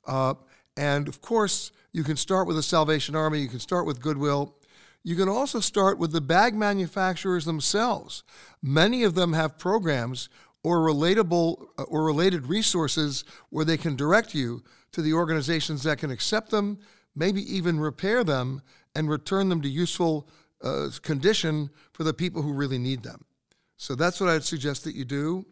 Uh, 0.06 0.34
and 0.76 1.08
of 1.08 1.20
course, 1.20 1.70
you 1.92 2.02
can 2.02 2.16
start 2.16 2.46
with 2.46 2.56
the 2.56 2.62
Salvation 2.62 3.14
Army, 3.14 3.40
you 3.40 3.48
can 3.48 3.60
start 3.60 3.86
with 3.86 4.00
Goodwill. 4.00 4.56
You 5.04 5.16
can 5.16 5.28
also 5.28 5.60
start 5.60 5.98
with 5.98 6.12
the 6.12 6.20
bag 6.20 6.54
manufacturers 6.54 7.44
themselves. 7.44 8.22
Many 8.62 9.02
of 9.02 9.14
them 9.14 9.32
have 9.32 9.58
programs 9.58 10.28
or 10.62 10.78
relatable 10.78 11.66
uh, 11.78 11.82
or 11.84 12.04
related 12.04 12.46
resources 12.46 13.24
where 13.50 13.64
they 13.64 13.76
can 13.76 13.96
direct 13.96 14.34
you 14.34 14.62
to 14.92 15.02
the 15.02 15.12
organizations 15.12 15.82
that 15.82 15.98
can 15.98 16.10
accept 16.10 16.50
them, 16.50 16.78
maybe 17.16 17.42
even 17.54 17.80
repair 17.80 18.22
them 18.22 18.62
and 18.94 19.10
return 19.10 19.48
them 19.48 19.60
to 19.62 19.68
useful 19.68 20.28
uh, 20.62 20.88
condition 21.02 21.70
for 21.92 22.04
the 22.04 22.14
people 22.14 22.42
who 22.42 22.52
really 22.52 22.78
need 22.78 23.02
them. 23.02 23.24
So 23.76 23.96
that's 23.96 24.20
what 24.20 24.30
I'd 24.30 24.44
suggest 24.44 24.84
that 24.84 24.94
you 24.94 25.04
do. 25.04 25.44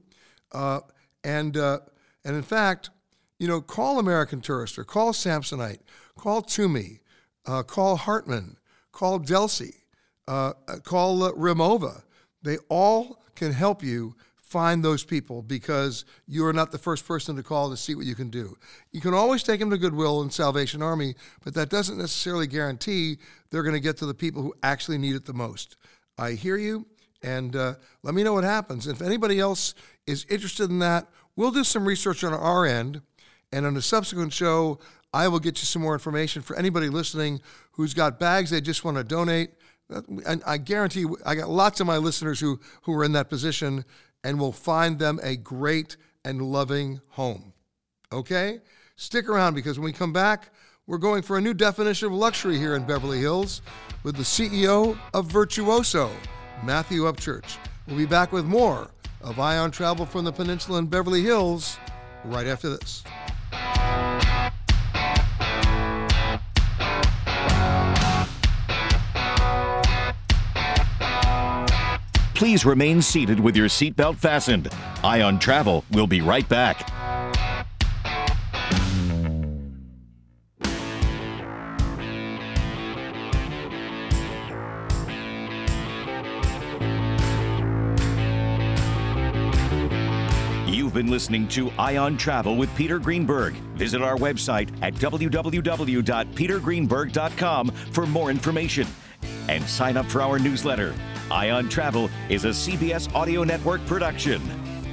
Uh, 0.52 0.80
and 1.24 1.56
uh, 1.56 1.80
and 2.24 2.36
in 2.36 2.42
fact, 2.42 2.90
you 3.38 3.48
know, 3.48 3.60
call 3.60 3.98
American 3.98 4.40
Tourister, 4.40 4.86
call 4.86 5.12
Samsonite, 5.12 5.80
call 6.16 6.42
Tumi, 6.42 7.00
uh, 7.46 7.62
call 7.62 7.96
Hartmann, 7.96 8.56
call 9.00 9.18
Delsey, 9.18 9.76
uh, 10.28 10.52
call 10.84 11.22
uh, 11.22 11.32
Rimowa. 11.32 12.02
They 12.42 12.58
all 12.68 13.24
can 13.34 13.50
help 13.50 13.82
you 13.82 14.14
find 14.36 14.84
those 14.84 15.04
people 15.04 15.40
because 15.40 16.04
you 16.26 16.44
are 16.44 16.52
not 16.52 16.70
the 16.70 16.76
first 16.76 17.08
person 17.08 17.34
to 17.36 17.42
call 17.42 17.70
to 17.70 17.78
see 17.78 17.94
what 17.94 18.04
you 18.04 18.14
can 18.14 18.28
do. 18.28 18.58
You 18.92 19.00
can 19.00 19.14
always 19.14 19.42
take 19.42 19.58
them 19.58 19.70
to 19.70 19.78
Goodwill 19.78 20.20
and 20.20 20.30
Salvation 20.30 20.82
Army, 20.82 21.14
but 21.42 21.54
that 21.54 21.70
doesn't 21.70 21.96
necessarily 21.96 22.46
guarantee 22.46 23.16
they're 23.50 23.62
going 23.62 23.74
to 23.74 23.80
get 23.80 23.96
to 23.98 24.06
the 24.06 24.12
people 24.12 24.42
who 24.42 24.52
actually 24.62 24.98
need 24.98 25.16
it 25.16 25.24
the 25.24 25.32
most. 25.32 25.78
I 26.18 26.32
hear 26.32 26.58
you, 26.58 26.84
and 27.22 27.56
uh, 27.56 27.76
let 28.02 28.14
me 28.14 28.22
know 28.22 28.34
what 28.34 28.44
happens. 28.44 28.86
If 28.86 29.00
anybody 29.00 29.40
else 29.40 29.74
is 30.06 30.26
interested 30.28 30.68
in 30.68 30.80
that, 30.80 31.06
we'll 31.36 31.52
do 31.52 31.64
some 31.64 31.88
research 31.88 32.22
on 32.22 32.34
our 32.34 32.66
end, 32.66 33.00
and 33.52 33.66
on 33.66 33.76
a 33.76 33.82
subsequent 33.82 34.32
show, 34.32 34.78
I 35.12 35.28
will 35.28 35.40
get 35.40 35.58
you 35.60 35.66
some 35.66 35.82
more 35.82 35.94
information 35.94 36.42
for 36.42 36.56
anybody 36.56 36.88
listening 36.88 37.40
who's 37.72 37.94
got 37.94 38.18
bags 38.18 38.50
they 38.50 38.60
just 38.60 38.84
want 38.84 38.96
to 38.96 39.04
donate. 39.04 39.50
Uh, 39.92 40.02
and 40.26 40.42
I 40.46 40.58
guarantee 40.58 41.06
I 41.26 41.34
got 41.34 41.48
lots 41.48 41.80
of 41.80 41.86
my 41.86 41.96
listeners 41.96 42.38
who, 42.38 42.60
who 42.82 42.94
are 42.94 43.04
in 43.04 43.12
that 43.12 43.28
position 43.28 43.84
and 44.22 44.38
will 44.38 44.52
find 44.52 44.98
them 44.98 45.18
a 45.22 45.36
great 45.36 45.96
and 46.24 46.42
loving 46.42 47.00
home. 47.08 47.52
Okay? 48.12 48.60
Stick 48.96 49.28
around 49.28 49.54
because 49.54 49.78
when 49.78 49.86
we 49.86 49.92
come 49.92 50.12
back, 50.12 50.50
we're 50.86 50.98
going 50.98 51.22
for 51.22 51.38
a 51.38 51.40
new 51.40 51.54
definition 51.54 52.06
of 52.06 52.12
luxury 52.12 52.58
here 52.58 52.76
in 52.76 52.84
Beverly 52.84 53.18
Hills 53.18 53.62
with 54.02 54.16
the 54.16 54.22
CEO 54.22 54.98
of 55.14 55.26
Virtuoso, 55.26 56.10
Matthew 56.64 57.02
Upchurch. 57.02 57.56
We'll 57.86 57.96
be 57.96 58.06
back 58.06 58.32
with 58.32 58.44
more 58.44 58.90
of 59.22 59.38
Eye 59.38 59.58
on 59.58 59.70
Travel 59.70 60.06
from 60.06 60.24
the 60.24 60.32
Peninsula 60.32 60.78
in 60.78 60.86
Beverly 60.86 61.22
Hills 61.22 61.78
right 62.24 62.46
after 62.46 62.70
this. 62.70 63.04
Please 72.40 72.64
remain 72.64 73.02
seated 73.02 73.38
with 73.38 73.54
your 73.54 73.68
seatbelt 73.68 74.16
fastened. 74.16 74.70
Eye 75.04 75.20
on 75.20 75.38
Travel 75.38 75.84
will 75.90 76.06
be 76.06 76.22
right 76.22 76.48
back. 76.48 76.88
You've 90.66 90.94
been 90.94 91.10
listening 91.10 91.46
to 91.48 91.70
Eye 91.78 91.98
on 91.98 92.16
Travel 92.16 92.56
with 92.56 92.74
Peter 92.74 92.98
Greenberg. 92.98 93.52
Visit 93.74 94.00
our 94.00 94.16
website 94.16 94.70
at 94.80 94.94
www.petergreenberg.com 94.94 97.68
for 97.68 98.06
more 98.06 98.30
information 98.30 98.88
and 99.50 99.62
sign 99.68 99.98
up 99.98 100.06
for 100.06 100.22
our 100.22 100.38
newsletter. 100.38 100.94
Eye 101.30 101.50
on 101.50 101.68
Travel 101.68 102.10
is 102.28 102.44
a 102.44 102.48
CBS 102.48 103.14
Audio 103.14 103.44
Network 103.44 103.84
production. 103.86 104.42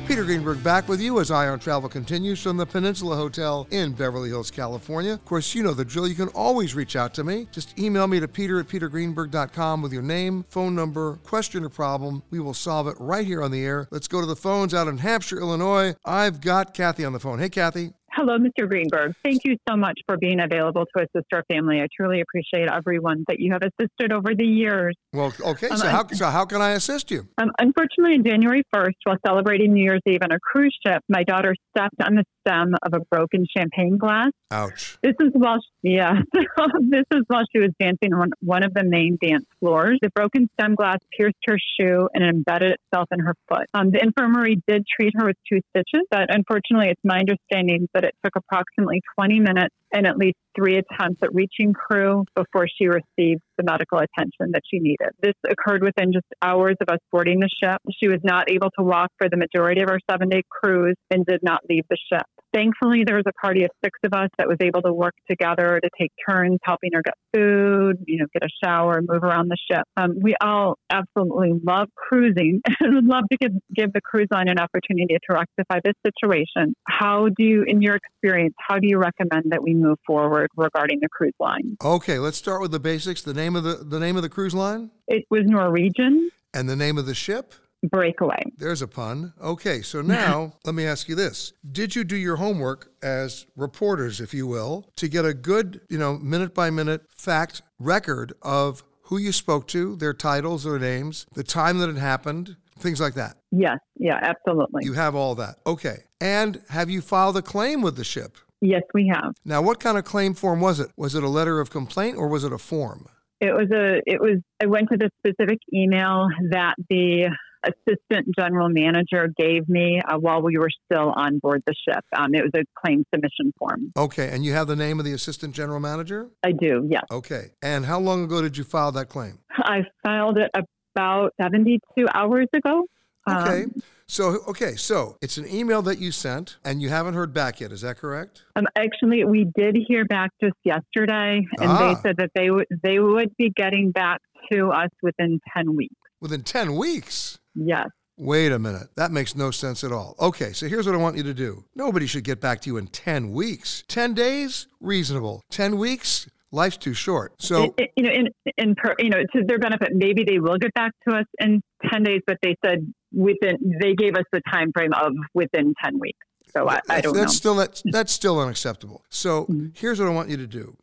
Peter 0.08 0.24
Greenberg 0.24 0.63
back 0.63 0.88
with 0.88 1.01
you 1.01 1.20
as 1.20 1.32
Eye 1.32 1.50
on 1.50 1.60
Travel 1.60 1.89
continues 1.89 2.41
from 2.41 2.56
the 2.56 2.65
Peninsula 2.65 3.15
Hotel 3.15 3.67
in 3.72 3.91
Beverly 3.91 4.29
Hills, 4.29 4.51
California. 4.51 5.13
Of 5.13 5.25
course, 5.25 5.53
you 5.53 5.63
know 5.63 5.74
the 5.74 5.84
drill. 5.84 6.08
You 6.08 6.15
can 6.15 6.29
always 6.29 6.75
reach 6.75 6.96
out 6.96 7.13
to 7.15 7.24
me. 7.24 7.48
Just 7.51 7.77
email 7.77 8.08
me 8.08 8.20
to 8.20 8.27
peter 8.27 8.60
at 8.60 8.67
petergreenberg.com 8.67 9.82
with 9.82 9.91
your 9.91 10.03
name, 10.03 10.46
phone 10.48 10.75
number, 10.75 11.15
question, 11.24 11.65
or 11.65 11.70
problem. 11.70 12.24
We 12.29 12.39
will 12.39 12.53
solve 12.53 12.88
it 12.88 12.96
right 13.00 13.25
here 13.25 13.44
on 13.44 13.51
the 13.51 13.65
air. 13.65 13.88
Let's 13.91 14.08
go 14.08 14.22
to 14.22 14.27
the 14.27 14.36
phones 14.36 14.74
out 14.74 14.88
in 14.88 15.00
Hampshire, 15.00 15.39
Illinois. 15.39 15.96
I've 16.06 16.39
got 16.39 16.74
Kathy 16.74 17.03
on 17.03 17.13
the 17.13 17.20
phone. 17.20 17.39
Hey, 17.39 17.50
Kathy. 17.50 17.94
Hello, 18.18 18.36
Mr. 18.40 18.68
Greenberg. 18.68 19.14
Thank 19.24 19.46
you 19.46 19.58
so 19.70 19.76
much 19.76 20.00
for 20.08 20.18
being 20.18 20.40
available 20.40 20.88
to 20.98 21.04
assist 21.04 21.28
our 21.34 21.44
family. 21.52 21.82
I 21.82 21.88
truly 21.96 22.20
appreciate 22.22 22.68
everyone 22.68 23.24
that 23.28 23.40
you 23.40 23.52
have 23.54 23.62
assisted 23.62 24.12
over 24.12 24.34
the 24.34 24.44
years. 24.44 24.96
Well, 25.14 25.32
okay. 25.40 25.70
Um, 25.70 25.78
so, 25.78 25.88
how, 25.88 26.08
so 26.08 26.26
how 26.26 26.44
can 26.46 26.60
I 26.60 26.72
assist 26.72 27.12
you? 27.12 27.28
Um, 27.38 27.52
unfortunately, 27.60 28.16
on 28.16 28.24
January 28.24 28.64
1st, 28.74 28.94
while 29.04 29.18
celebrating 29.24 29.72
New 29.72 29.84
Year's 29.84 30.02
Eve 30.08 30.22
on 30.24 30.32
a 30.32 30.40
cruise 30.40 30.76
ship, 30.84 31.04
my 31.08 31.24
daughter 31.26 31.54
stepped 31.70 32.02
on 32.02 32.16
the 32.16 32.24
stem 32.42 32.74
of 32.82 32.96
a 32.96 33.02
broken 33.12 33.46
champagne 33.56 34.00
glass. 34.00 34.32
Ouch. 34.50 34.98
This 35.04 35.14
is 35.20 35.30
while, 35.34 35.60
yeah, 35.88 36.13
this 36.34 37.03
is 37.13 37.24
while 37.27 37.44
she 37.51 37.60
was 37.60 37.72
dancing 37.79 38.13
on 38.13 38.32
one 38.41 38.63
of 38.63 38.74
the 38.74 38.84
main 38.84 39.17
dance 39.22 39.46
floors. 39.60 39.98
The 40.01 40.10
broken 40.10 40.50
stem 40.53 40.75
glass 40.75 40.98
pierced 41.17 41.38
her 41.46 41.58
shoe 41.79 42.10
and 42.13 42.24
embedded 42.24 42.74
itself 42.74 43.08
in 43.12 43.20
her 43.20 43.36
foot. 43.48 43.67
Um, 43.74 43.91
the 43.91 44.03
infirmary 44.03 44.62
did 44.67 44.86
treat 44.88 45.13
her 45.17 45.25
with 45.25 45.38
two 45.48 45.62
stitches, 45.70 46.06
but 46.12 46.34
unfortunately, 46.34 46.89
it's 46.89 47.01
my 47.03 47.20
understanding 47.20 47.88
that 47.94 48.03
it 48.03 48.15
took 48.24 48.36
approximately 48.36 49.01
20 49.15 49.39
minutes 49.39 49.75
and 49.94 50.06
at 50.06 50.17
least 50.17 50.36
three 50.56 50.77
attempts 50.77 51.22
at 51.24 51.34
reaching 51.34 51.72
crew 51.74 52.25
before 52.36 52.67
she 52.67 52.88
received 52.88 53.41
the 53.58 53.63
medical 53.63 54.00
attention 54.00 54.51
that 54.51 54.63
she 54.70 54.79
needed. 54.79 55.10
This 55.22 55.36
occurred 55.50 55.84
within 55.84 56.12
just 56.12 56.25
hours 56.41 56.75
of 56.82 56.89
us 56.89 57.00
boarding 57.12 57.39
the 57.39 57.50
ship. 57.63 57.79
She 58.01 58.10
was 58.10 58.20
not 58.24 58.51
able 58.51 58.72
to 58.77 58.84
walk 58.84 59.12
for 59.17 59.29
the 59.29 59.38
majority 59.38 59.82
of 59.82 59.89
our 59.89 60.00
seven 60.10 60.29
day 60.29 60.44
cruise 60.50 60.98
and 61.10 61.25
did 61.25 61.41
not 61.44 61.62
leave 61.70 61.86
the 61.89 61.98
ship. 62.12 62.25
Thankfully, 62.54 63.04
there 63.06 63.16
was 63.16 63.25
a 63.27 63.34
party 63.34 63.63
of 63.63 63.72
six 63.84 64.00
of 64.04 64.13
us 64.13 64.30
that 64.38 64.48
was 64.48 64.58
able 64.62 64.82
to 64.82 64.94
work 64.94 65.13
together 65.30 65.80
to 65.82 65.89
take 66.00 66.12
turns 66.27 66.60
helping 66.63 66.92
her 66.94 67.01
get 67.04 67.16
food, 67.34 67.98
you 68.06 68.20
know, 68.20 68.25
get 68.34 68.44
a 68.44 68.50
shower, 68.63 69.01
move 69.01 69.24
around 69.24 69.50
the 69.50 69.58
ship. 69.70 69.84
Um, 69.98 70.16
we 70.22 70.36
all 70.42 70.77
absolutely 70.89 71.54
love 71.66 71.89
cruising 71.96 72.62
and 72.80 72.96
would 72.96 73.06
love 73.06 73.25
to 73.32 73.38
give, 73.38 73.51
give 73.75 73.94
the 73.94 74.01
cruise 74.01 74.27
line 74.32 74.48
an 74.48 74.60
opportunity 74.60 75.18
to 75.30 75.34
rectify 75.34 75.80
this 75.84 75.96
situation. 76.06 76.74
How 76.88 77.27
do 77.30 77.44
you, 77.44 77.63
in 77.63 77.82
your 77.82 77.96
experience, 77.96 78.56
how 78.60 78.80
do 78.80 78.88
you 78.88 78.98
recommend 78.98 79.51
that 79.51 79.62
we 79.62 79.74
move 79.74 79.98
forward 80.06 80.50
regarding 80.56 81.00
the 81.01 81.10
cruise 81.10 81.34
line? 81.39 81.77
Okay, 81.84 82.20
let's 82.20 82.38
start 82.38 82.62
with 82.62 82.72
the 82.72 82.80
basics. 82.80 83.22
The 83.22 83.34
name 83.34 83.56
of 83.56 83.63
the 83.63 83.75
the 83.75 84.00
name 84.00 84.16
of 84.16 84.24
the 84.24 84.30
cruise 84.30 84.56
line? 84.56 84.92
It 85.08 85.25
was 85.30 85.44
Norwegian. 85.46 86.30
And 86.54 86.68
the 86.70 86.75
name 86.75 86.98
of 86.98 87.06
the 87.06 87.13
ship? 87.13 87.54
Breakaway. 87.84 88.42
There's 88.58 88.82
a 88.82 88.88
pun. 88.88 89.34
Okay, 89.42 89.82
so 89.82 90.02
now 90.02 90.54
let 90.66 90.76
me 90.76 90.86
ask 90.86 91.08
you 91.08 91.16
this. 91.16 91.54
Did 91.72 91.96
you 91.96 92.04
do 92.04 92.16
your 92.16 92.38
homework 92.38 92.92
as 93.02 93.46
reporters, 93.56 94.20
if 94.20 94.34
you 94.34 94.48
will, 94.48 94.90
to 94.96 95.08
get 95.08 95.26
a 95.26 95.34
good, 95.34 95.82
you 95.90 95.98
know, 95.98 96.18
minute 96.18 96.54
by 96.54 96.70
minute 96.70 97.04
fact 97.16 97.62
record 97.80 98.34
of 98.42 98.84
who 99.04 99.18
you 99.18 99.32
spoke 99.32 99.68
to, 99.68 99.96
their 99.96 100.14
titles, 100.14 100.64
their 100.64 100.80
names, 100.80 101.26
the 101.34 101.44
time 101.44 101.78
that 101.80 101.90
it 101.90 101.98
happened, 101.98 102.58
things 102.80 103.00
like 103.00 103.14
that? 103.14 103.38
Yes, 103.52 103.78
yeah, 103.96 104.20
absolutely. 104.22 104.84
You 104.84 104.94
have 104.94 105.16
all 105.16 105.36
that. 105.36 105.58
Okay. 105.66 106.04
And 106.20 106.62
have 106.70 106.90
you 106.90 107.02
filed 107.02 107.38
a 107.38 107.42
claim 107.42 107.82
with 107.82 107.96
the 107.96 108.04
ship? 108.04 108.38
Yes, 108.60 108.82
we 108.94 109.12
have. 109.14 109.36
Now, 109.46 109.62
what 109.62 109.80
kind 109.80 109.98
of 109.98 110.04
claim 110.04 110.34
form 110.34 110.60
was 110.60 110.80
it? 110.80 110.90
Was 110.98 111.16
it 111.16 111.24
a 111.24 111.30
letter 111.30 111.60
of 111.60 111.70
complaint 111.70 112.18
or 112.18 112.28
was 112.28 112.44
it 112.44 112.52
a 112.52 112.58
form? 112.58 113.08
It 113.40 113.54
was 113.54 113.70
a. 113.72 114.02
It 114.08 114.20
was. 114.20 114.40
I 114.62 114.66
went 114.66 114.90
to 114.90 114.98
the 114.98 115.12
specific 115.20 115.60
email 115.72 116.28
that 116.50 116.74
the 116.90 117.30
assistant 117.64 118.28
general 118.38 118.70
manager 118.70 119.30
gave 119.38 119.68
me 119.68 120.02
uh, 120.08 120.18
while 120.18 120.42
we 120.42 120.58
were 120.58 120.70
still 120.86 121.14
on 121.16 121.40
board 121.40 121.64
the 121.66 121.74
ship. 121.88 122.04
Um, 122.18 122.34
it 122.34 122.44
was 122.44 122.52
a 122.56 122.64
claim 122.80 123.04
submission 123.14 123.54
form. 123.58 123.92
Okay, 123.98 124.30
and 124.30 124.46
you 124.46 124.54
have 124.54 124.68
the 124.68 124.76
name 124.76 125.00
of 125.00 125.06
the 125.06 125.14
assistant 125.14 125.54
general 125.56 125.80
manager? 125.80 126.30
I 126.44 126.52
do. 126.52 126.88
Yes. 126.90 127.04
Okay, 127.12 127.52
and 127.62 127.86
how 127.86 128.00
long 128.00 128.24
ago 128.24 128.42
did 128.42 128.58
you 128.58 128.64
file 128.64 128.92
that 128.94 129.10
claim? 129.10 129.40
I 129.52 129.82
filed 130.04 130.38
it 130.38 130.52
about 130.96 131.34
seventy-two 131.42 132.08
hours 132.14 132.48
ago. 132.54 132.84
Okay. 133.30 133.64
Um, 133.64 133.82
so, 134.10 134.42
okay, 134.48 134.76
so 134.76 135.18
it's 135.22 135.38
an 135.38 135.54
email 135.54 135.82
that 135.82 136.00
you 136.00 136.14
sent 136.14 136.58
and 136.64 136.82
you 136.82 136.88
haven't 136.88 137.14
heard 137.14 137.34
back 137.34 137.60
yet. 137.60 137.74
Is 137.74 137.82
that 137.82 137.98
correct? 137.98 138.44
Um, 138.56 138.66
actually, 138.78 139.26
we 139.26 139.52
did 139.56 139.78
hear 139.86 140.06
back 140.06 140.30
just 140.42 140.56
yesterday, 140.64 141.46
and 141.60 141.72
ah. 141.72 141.78
they 141.78 142.02
said 142.02 142.16
that 142.18 142.32
they, 142.34 142.48
w- 142.48 142.66
they 142.84 143.00
would 143.00 143.36
be 143.38 143.50
getting 143.50 143.92
back 143.92 144.22
to 144.52 144.70
us 144.70 144.90
within 145.02 145.42
10 145.56 145.76
weeks. 145.76 145.96
Within 146.22 146.42
10 146.42 146.76
weeks? 146.76 147.38
Yes. 147.58 147.88
Wait 148.20 148.52
a 148.52 148.58
minute. 148.58 148.88
That 148.96 149.12
makes 149.12 149.36
no 149.36 149.52
sense 149.52 149.84
at 149.84 149.92
all. 149.92 150.16
Okay, 150.20 150.52
so 150.52 150.68
here's 150.68 150.88
what 150.88 150.96
I 150.96 150.98
want 150.98 151.18
you 151.18 151.24
to 151.24 151.34
do. 151.34 151.66
Nobody 151.76 152.08
should 152.08 152.24
get 152.24 152.42
back 152.42 152.62
to 152.62 152.70
you 152.70 152.78
in 152.78 152.88
10 152.88 153.32
weeks. 153.32 153.84
10 153.88 154.14
days? 154.16 154.68
Reasonable. 154.80 155.44
10 155.52 155.78
weeks? 155.78 156.28
Life's 156.52 156.78
too 156.78 156.94
short. 156.94 157.34
So, 157.40 157.76
it, 157.78 157.92
you 157.96 158.04
know, 158.04 158.10
in, 158.10 158.30
in 158.58 158.74
per, 158.74 158.96
you 158.98 159.10
know, 159.10 159.22
to 159.34 159.44
their 159.46 159.60
benefit, 159.60 159.89
maybe 159.93 160.24
they 160.24 160.39
will 160.39 160.58
get 160.58 160.74
back 160.74 160.93
to 161.08 161.15
us 161.15 161.26
in 161.39 161.62
10 161.91 162.04
days, 162.04 162.22
but 162.26 162.38
they 162.41 162.56
said 162.65 162.91
within 163.12 163.58
they 163.82 163.93
gave 163.93 164.15
us 164.15 164.24
the 164.32 164.41
time 164.52 164.72
frame 164.74 164.93
of 164.93 165.13
within 165.34 165.74
10 165.84 166.00
weeks 166.00 166.20
so 166.52 166.70
i, 166.70 166.80
I 166.89 167.02
don't 167.02 167.13
that's 167.13 167.34
know 167.34 167.36
still 167.36 167.56
that's, 167.56 167.82
that's 167.86 168.12
still 168.12 168.39
unacceptable 168.39 169.04
so 169.10 169.46
mm-hmm. 169.50 169.67
here's 169.74 170.00
what 170.00 170.08
i 170.08 170.12
want 170.12 170.30
you 170.30 170.38
to 170.38 170.48
do 170.48 170.76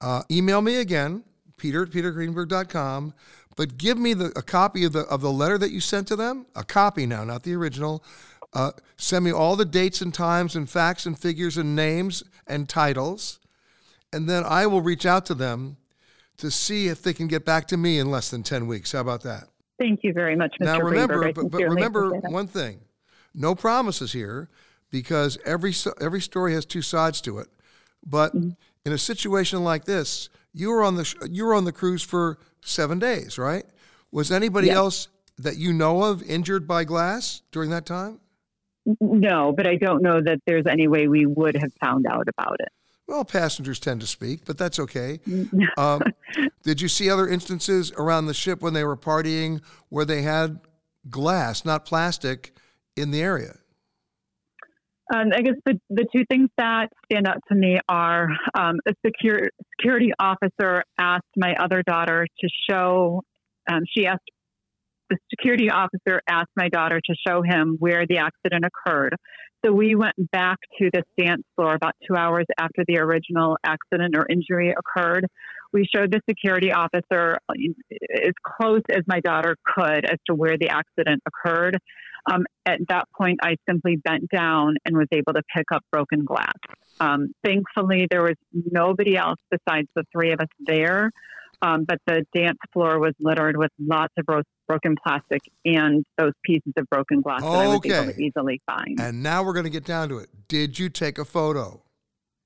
uh, 0.00 0.22
email 0.30 0.60
me 0.60 0.76
again 0.76 1.24
peter 1.56 1.82
at 1.82 1.90
petergreenberg.com 1.90 3.14
but 3.60 3.76
give 3.76 3.98
me 3.98 4.14
the, 4.14 4.32
a 4.36 4.42
copy 4.42 4.84
of 4.84 4.94
the 4.94 5.00
of 5.00 5.20
the 5.20 5.30
letter 5.30 5.58
that 5.58 5.70
you 5.70 5.80
sent 5.80 6.08
to 6.08 6.16
them. 6.16 6.46
A 6.56 6.64
copy 6.64 7.04
now 7.04 7.24
not 7.24 7.42
the 7.42 7.52
original. 7.52 8.02
Uh, 8.54 8.70
send 8.96 9.22
me 9.22 9.30
all 9.30 9.54
the 9.54 9.66
dates 9.66 10.00
and 10.00 10.14
times 10.14 10.56
and 10.56 10.66
facts 10.66 11.04
and 11.04 11.18
figures 11.18 11.58
and 11.58 11.76
names 11.76 12.22
and 12.46 12.70
titles. 12.70 13.38
And 14.14 14.30
then 14.30 14.44
i 14.46 14.66
will 14.66 14.80
reach 14.80 15.04
out 15.04 15.26
to 15.26 15.34
them 15.34 15.76
to 16.38 16.50
see 16.50 16.88
if 16.88 17.02
they 17.02 17.12
can 17.12 17.28
get 17.28 17.44
back 17.44 17.68
to 17.68 17.76
me 17.76 17.98
in 17.98 18.10
less 18.10 18.30
than 18.30 18.42
10 18.42 18.66
weeks. 18.66 18.92
How 18.92 19.00
about 19.00 19.24
that? 19.24 19.44
Thank 19.78 20.04
you 20.04 20.14
very 20.14 20.36
much, 20.36 20.56
Mr. 20.58 20.64
Now 20.64 20.80
remember, 20.80 21.30
but, 21.30 21.50
but 21.50 21.60
remember 21.60 22.14
one 22.14 22.46
thing: 22.46 22.80
no 23.34 23.54
promises 23.54 24.12
here, 24.14 24.48
because 24.90 25.36
every 25.44 25.74
every 26.00 26.22
story 26.22 26.54
has 26.54 26.64
two 26.64 26.80
sides 26.80 27.20
to 27.20 27.40
it. 27.40 27.48
But 28.06 28.34
mm-hmm. 28.34 28.52
in 28.86 28.92
a 28.94 28.98
situation 28.98 29.62
like 29.62 29.84
this, 29.84 30.30
you 30.54 30.70
were 30.70 30.82
on 30.82 30.94
the 30.94 31.28
you 31.30 31.44
were 31.44 31.54
on 31.54 31.66
the 31.66 31.72
cruise 31.72 32.02
for 32.02 32.38
seven 32.62 32.98
days, 32.98 33.38
right? 33.38 33.64
Was 34.12 34.30
anybody 34.32 34.68
yes. 34.68 34.76
else 34.76 35.08
that 35.38 35.56
you 35.56 35.72
know 35.72 36.02
of 36.02 36.22
injured 36.22 36.66
by 36.66 36.84
glass 36.84 37.42
during 37.52 37.70
that 37.70 37.86
time? 37.86 38.20
No, 39.00 39.52
but 39.52 39.66
I 39.66 39.76
don't 39.76 40.02
know 40.02 40.20
that 40.22 40.40
there's 40.46 40.66
any 40.66 40.88
way 40.88 41.06
we 41.06 41.26
would 41.26 41.56
have 41.56 41.72
found 41.80 42.06
out 42.06 42.28
about 42.28 42.56
it. 42.60 42.68
Well, 43.06 43.24
passengers 43.24 43.80
tend 43.80 44.00
to 44.02 44.06
speak, 44.06 44.44
but 44.44 44.56
that's 44.56 44.78
okay. 44.78 45.20
um, 45.76 46.02
did 46.62 46.80
you 46.80 46.88
see 46.88 47.10
other 47.10 47.28
instances 47.28 47.92
around 47.96 48.26
the 48.26 48.34
ship 48.34 48.62
when 48.62 48.72
they 48.72 48.84
were 48.84 48.96
partying 48.96 49.62
where 49.88 50.04
they 50.04 50.22
had 50.22 50.60
glass, 51.08 51.64
not 51.64 51.84
plastic, 51.84 52.54
in 52.96 53.10
the 53.10 53.20
area? 53.20 53.56
Um, 55.12 55.30
I 55.34 55.42
guess 55.42 55.56
the, 55.66 55.80
the 55.90 56.06
two 56.14 56.24
things 56.30 56.50
that 56.56 56.88
stand 57.10 57.26
out 57.26 57.38
to 57.48 57.54
me 57.54 57.80
are 57.88 58.28
um, 58.54 58.76
a 58.86 58.92
secure, 59.04 59.48
security 59.76 60.12
officer 60.20 60.84
asked 60.98 61.24
my 61.36 61.54
other 61.58 61.82
daughter 61.82 62.26
to 62.40 62.48
show, 62.70 63.22
um, 63.68 63.80
she 63.92 64.06
asked, 64.06 64.22
the 65.08 65.16
security 65.30 65.68
officer 65.68 66.22
asked 66.28 66.52
my 66.56 66.68
daughter 66.68 67.00
to 67.04 67.14
show 67.26 67.42
him 67.42 67.76
where 67.80 68.06
the 68.06 68.18
accident 68.18 68.64
occurred. 68.64 69.16
So 69.64 69.72
we 69.72 69.96
went 69.96 70.14
back 70.30 70.58
to 70.78 70.90
the 70.92 71.02
dance 71.18 71.42
floor 71.56 71.74
about 71.74 71.94
two 72.06 72.16
hours 72.16 72.46
after 72.58 72.84
the 72.86 72.98
original 72.98 73.58
accident 73.64 74.16
or 74.16 74.26
injury 74.30 74.72
occurred. 74.72 75.26
We 75.72 75.86
showed 75.92 76.12
the 76.12 76.20
security 76.28 76.72
officer 76.72 77.38
as 77.50 78.32
close 78.44 78.82
as 78.90 79.02
my 79.06 79.20
daughter 79.20 79.56
could 79.76 80.04
as 80.04 80.18
to 80.26 80.34
where 80.34 80.56
the 80.56 80.68
accident 80.68 81.22
occurred. 81.26 81.78
Um, 82.30 82.44
at 82.66 82.80
that 82.88 83.08
point, 83.16 83.40
I 83.42 83.56
simply 83.68 83.96
bent 83.96 84.28
down 84.30 84.76
and 84.84 84.96
was 84.96 85.08
able 85.12 85.32
to 85.34 85.42
pick 85.54 85.66
up 85.72 85.82
broken 85.92 86.24
glass. 86.24 86.52
Um, 86.98 87.32
thankfully, 87.44 88.06
there 88.10 88.22
was 88.22 88.36
nobody 88.52 89.16
else 89.16 89.38
besides 89.50 89.88
the 89.94 90.04
three 90.12 90.32
of 90.32 90.40
us 90.40 90.48
there. 90.60 91.10
Um, 91.62 91.84
but 91.84 91.98
the 92.06 92.24
dance 92.34 92.58
floor 92.72 92.98
was 92.98 93.12
littered 93.20 93.56
with 93.56 93.70
lots 93.78 94.14
of 94.16 94.24
bro- 94.24 94.42
broken 94.66 94.94
plastic 95.04 95.42
and 95.64 96.04
those 96.16 96.32
pieces 96.42 96.72
of 96.76 96.86
broken 96.90 97.20
glass 97.20 97.42
that 97.42 97.48
I 97.48 97.66
was 97.66 97.80
able 97.84 98.12
to 98.12 98.22
easily 98.22 98.62
find. 98.64 98.98
And 98.98 99.22
now 99.22 99.42
we're 99.42 99.52
going 99.52 99.64
to 99.64 99.70
get 99.70 99.84
down 99.84 100.08
to 100.08 100.18
it. 100.18 100.30
Did 100.48 100.78
you 100.78 100.88
take 100.88 101.18
a 101.18 101.24
photo? 101.24 101.82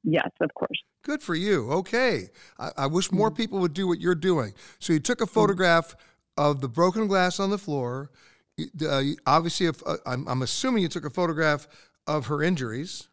Yes, 0.03 0.31
of 0.41 0.53
course. 0.55 0.83
Good 1.03 1.23
for 1.23 1.35
you. 1.35 1.71
Okay. 1.71 2.29
I, 2.59 2.71
I 2.77 2.87
wish 2.87 3.13
more 3.13 3.29
mm-hmm. 3.29 3.37
people 3.37 3.59
would 3.61 3.73
do 3.73 3.87
what 3.87 4.01
you're 4.01 4.15
doing. 4.15 4.55
So 4.79 4.93
you 4.93 5.01
took 5.01 5.21
a 5.21 5.25
mm-hmm. 5.25 5.33
photograph 5.33 5.95
of 6.37 6.61
the 6.61 6.69
broken 6.69 7.07
glass 7.07 7.39
on 7.39 7.51
the 7.51 7.59
floor. 7.59 8.11
Uh, 8.59 9.03
obviously, 9.27 9.67
if, 9.67 9.83
uh, 9.87 9.97
I'm, 10.07 10.27
I'm 10.29 10.43
assuming 10.43 10.83
you 10.83 10.89
took 10.89 11.05
a 11.05 11.11
photograph 11.11 11.67
of 12.07 12.27
her 12.27 12.43
injuries. 12.43 13.09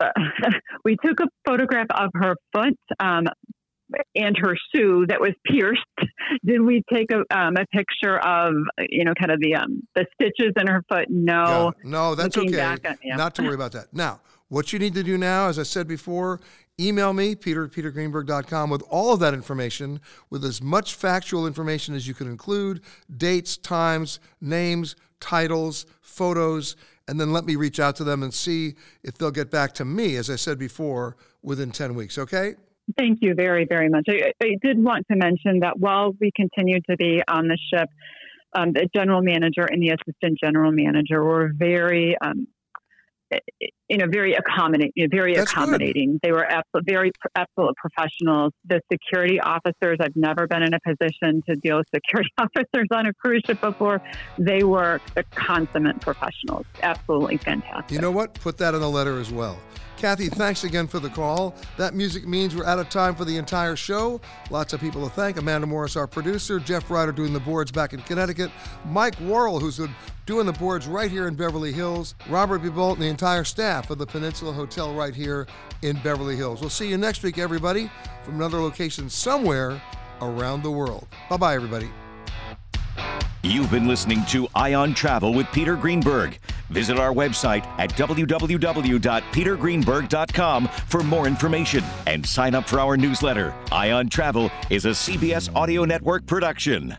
Uh, 0.00 0.08
we 0.84 0.96
took 1.04 1.20
a 1.20 1.26
photograph 1.46 1.86
of 1.90 2.10
her 2.14 2.34
foot, 2.52 2.78
um, 3.00 3.26
and 4.16 4.36
her 4.38 4.56
shoe 4.74 5.06
that 5.08 5.20
was 5.20 5.32
pierced. 5.46 5.82
Did 6.44 6.60
we 6.60 6.82
take 6.92 7.06
a, 7.12 7.18
um, 7.36 7.54
a 7.56 7.64
picture 7.66 8.18
of 8.18 8.54
you 8.88 9.04
know 9.04 9.14
kind 9.18 9.30
of 9.30 9.40
the 9.40 9.54
um, 9.54 9.82
the 9.94 10.06
stitches 10.14 10.52
in 10.60 10.66
her 10.66 10.82
foot? 10.88 11.06
No, 11.08 11.72
yeah. 11.84 11.90
no, 11.90 12.14
that's 12.14 12.36
Looking 12.36 12.54
okay. 12.56 12.96
Yeah. 13.02 13.16
Not 13.16 13.34
to 13.36 13.42
worry 13.42 13.54
about 13.54 13.72
that. 13.72 13.94
Now, 13.94 14.20
what 14.48 14.72
you 14.72 14.78
need 14.78 14.94
to 14.94 15.02
do 15.02 15.16
now, 15.16 15.48
as 15.48 15.58
I 15.58 15.62
said 15.62 15.86
before, 15.86 16.40
email 16.78 17.12
me 17.12 17.34
peter 17.34 17.64
at 17.64 17.70
petergreenberg.com 17.70 18.70
with 18.70 18.82
all 18.90 19.12
of 19.12 19.20
that 19.20 19.34
information, 19.34 20.00
with 20.30 20.44
as 20.44 20.62
much 20.62 20.94
factual 20.94 21.46
information 21.46 21.94
as 21.94 22.06
you 22.06 22.14
can 22.14 22.28
include, 22.28 22.82
dates, 23.16 23.56
times, 23.56 24.20
names, 24.40 24.96
titles, 25.20 25.86
photos, 26.00 26.76
and 27.08 27.20
then 27.20 27.32
let 27.32 27.44
me 27.44 27.56
reach 27.56 27.80
out 27.80 27.96
to 27.96 28.04
them 28.04 28.22
and 28.22 28.34
see 28.34 28.74
if 29.02 29.16
they'll 29.16 29.30
get 29.30 29.50
back 29.50 29.72
to 29.74 29.84
me, 29.84 30.16
as 30.16 30.28
I 30.28 30.36
said 30.36 30.58
before, 30.58 31.16
within 31.42 31.70
10 31.70 31.94
weeks, 31.94 32.18
okay? 32.18 32.54
Thank 32.96 33.18
you 33.20 33.34
very, 33.34 33.64
very 33.64 33.88
much. 33.88 34.04
I, 34.08 34.32
I 34.42 34.56
did 34.62 34.82
want 34.82 35.06
to 35.10 35.16
mention 35.16 35.60
that 35.60 35.78
while 35.78 36.12
we 36.20 36.30
continue 36.36 36.80
to 36.88 36.96
be 36.96 37.22
on 37.28 37.48
the 37.48 37.58
ship, 37.72 37.88
um, 38.56 38.72
the 38.72 38.88
general 38.94 39.22
manager 39.22 39.64
and 39.64 39.82
the 39.82 39.90
assistant 39.90 40.38
general 40.42 40.72
manager 40.72 41.22
were 41.22 41.50
very 41.54 42.16
um, 42.20 42.46
you 43.88 43.98
know, 43.98 44.06
very 44.10 44.34
accommodating, 44.34 45.08
very 45.10 45.34
That's 45.34 45.50
accommodating. 45.50 46.12
Good. 46.12 46.20
They 46.22 46.32
were 46.32 46.44
absolute, 46.44 46.84
very 46.86 47.12
absolute 47.36 47.74
professionals. 47.76 48.52
The 48.64 48.80
security 48.92 49.40
officers, 49.40 49.98
I've 50.00 50.16
never 50.16 50.46
been 50.46 50.62
in 50.62 50.74
a 50.74 50.80
position 50.80 51.42
to 51.48 51.56
deal 51.56 51.76
with 51.78 51.86
security 51.94 52.30
officers 52.38 52.88
on 52.92 53.06
a 53.06 53.14
cruise 53.14 53.42
ship 53.46 53.60
before. 53.60 54.00
They 54.38 54.64
were 54.64 55.00
the 55.14 55.22
consummate 55.34 56.00
professionals. 56.00 56.66
Absolutely 56.82 57.36
fantastic. 57.36 57.92
You 57.92 58.00
know 58.00 58.10
what? 58.10 58.34
Put 58.34 58.58
that 58.58 58.74
in 58.74 58.80
the 58.80 58.90
letter 58.90 59.20
as 59.20 59.30
well. 59.30 59.58
Kathy, 59.96 60.28
thanks 60.28 60.62
again 60.64 60.86
for 60.86 61.00
the 61.00 61.08
call. 61.08 61.54
That 61.78 61.94
music 61.94 62.26
means 62.26 62.54
we're 62.54 62.66
out 62.66 62.78
of 62.78 62.90
time 62.90 63.14
for 63.14 63.24
the 63.24 63.38
entire 63.38 63.76
show. 63.76 64.20
Lots 64.50 64.74
of 64.74 64.80
people 64.80 65.02
to 65.08 65.14
thank. 65.14 65.38
Amanda 65.38 65.66
Morris, 65.66 65.96
our 65.96 66.06
producer, 66.06 66.60
Jeff 66.60 66.90
Ryder 66.90 67.12
doing 67.12 67.32
the 67.32 67.40
boards 67.40 67.72
back 67.72 67.94
in 67.94 68.00
Connecticut, 68.00 68.50
Mike 68.84 69.18
Worrell, 69.20 69.58
who's 69.58 69.80
doing 70.26 70.44
the 70.44 70.52
boards 70.52 70.86
right 70.86 71.10
here 71.10 71.28
in 71.28 71.34
Beverly 71.34 71.72
Hills, 71.72 72.14
Robert 72.28 72.58
B. 72.58 72.68
Bolt, 72.68 72.94
and 72.94 73.04
the 73.04 73.08
entire 73.08 73.44
staff 73.44 73.75
of 73.90 73.98
the 73.98 74.06
Peninsula 74.06 74.52
Hotel 74.52 74.94
right 74.94 75.14
here 75.14 75.46
in 75.82 75.96
Beverly 75.98 76.36
Hills. 76.36 76.60
We'll 76.60 76.70
see 76.70 76.88
you 76.88 76.96
next 76.96 77.22
week, 77.22 77.38
everybody, 77.38 77.90
from 78.24 78.36
another 78.36 78.58
location 78.58 79.10
somewhere 79.10 79.80
around 80.20 80.62
the 80.62 80.70
world. 80.70 81.06
Bye 81.28 81.36
bye, 81.36 81.54
everybody. 81.54 81.90
You've 83.42 83.70
been 83.70 83.86
listening 83.86 84.24
to 84.26 84.48
Eye 84.56 84.74
on 84.74 84.92
Travel 84.92 85.32
with 85.32 85.46
Peter 85.52 85.76
Greenberg. 85.76 86.40
Visit 86.70 86.98
our 86.98 87.12
website 87.12 87.64
at 87.78 87.90
www.petergreenberg.com 87.90 90.68
for 90.88 91.04
more 91.04 91.28
information 91.28 91.84
and 92.06 92.26
sign 92.26 92.56
up 92.56 92.68
for 92.68 92.80
our 92.80 92.96
newsletter. 92.96 93.54
Eye 93.70 93.92
on 93.92 94.08
Travel 94.08 94.50
is 94.68 94.84
a 94.84 94.90
CBS 94.90 95.54
Audio 95.54 95.84
Network 95.84 96.26
production. 96.26 96.96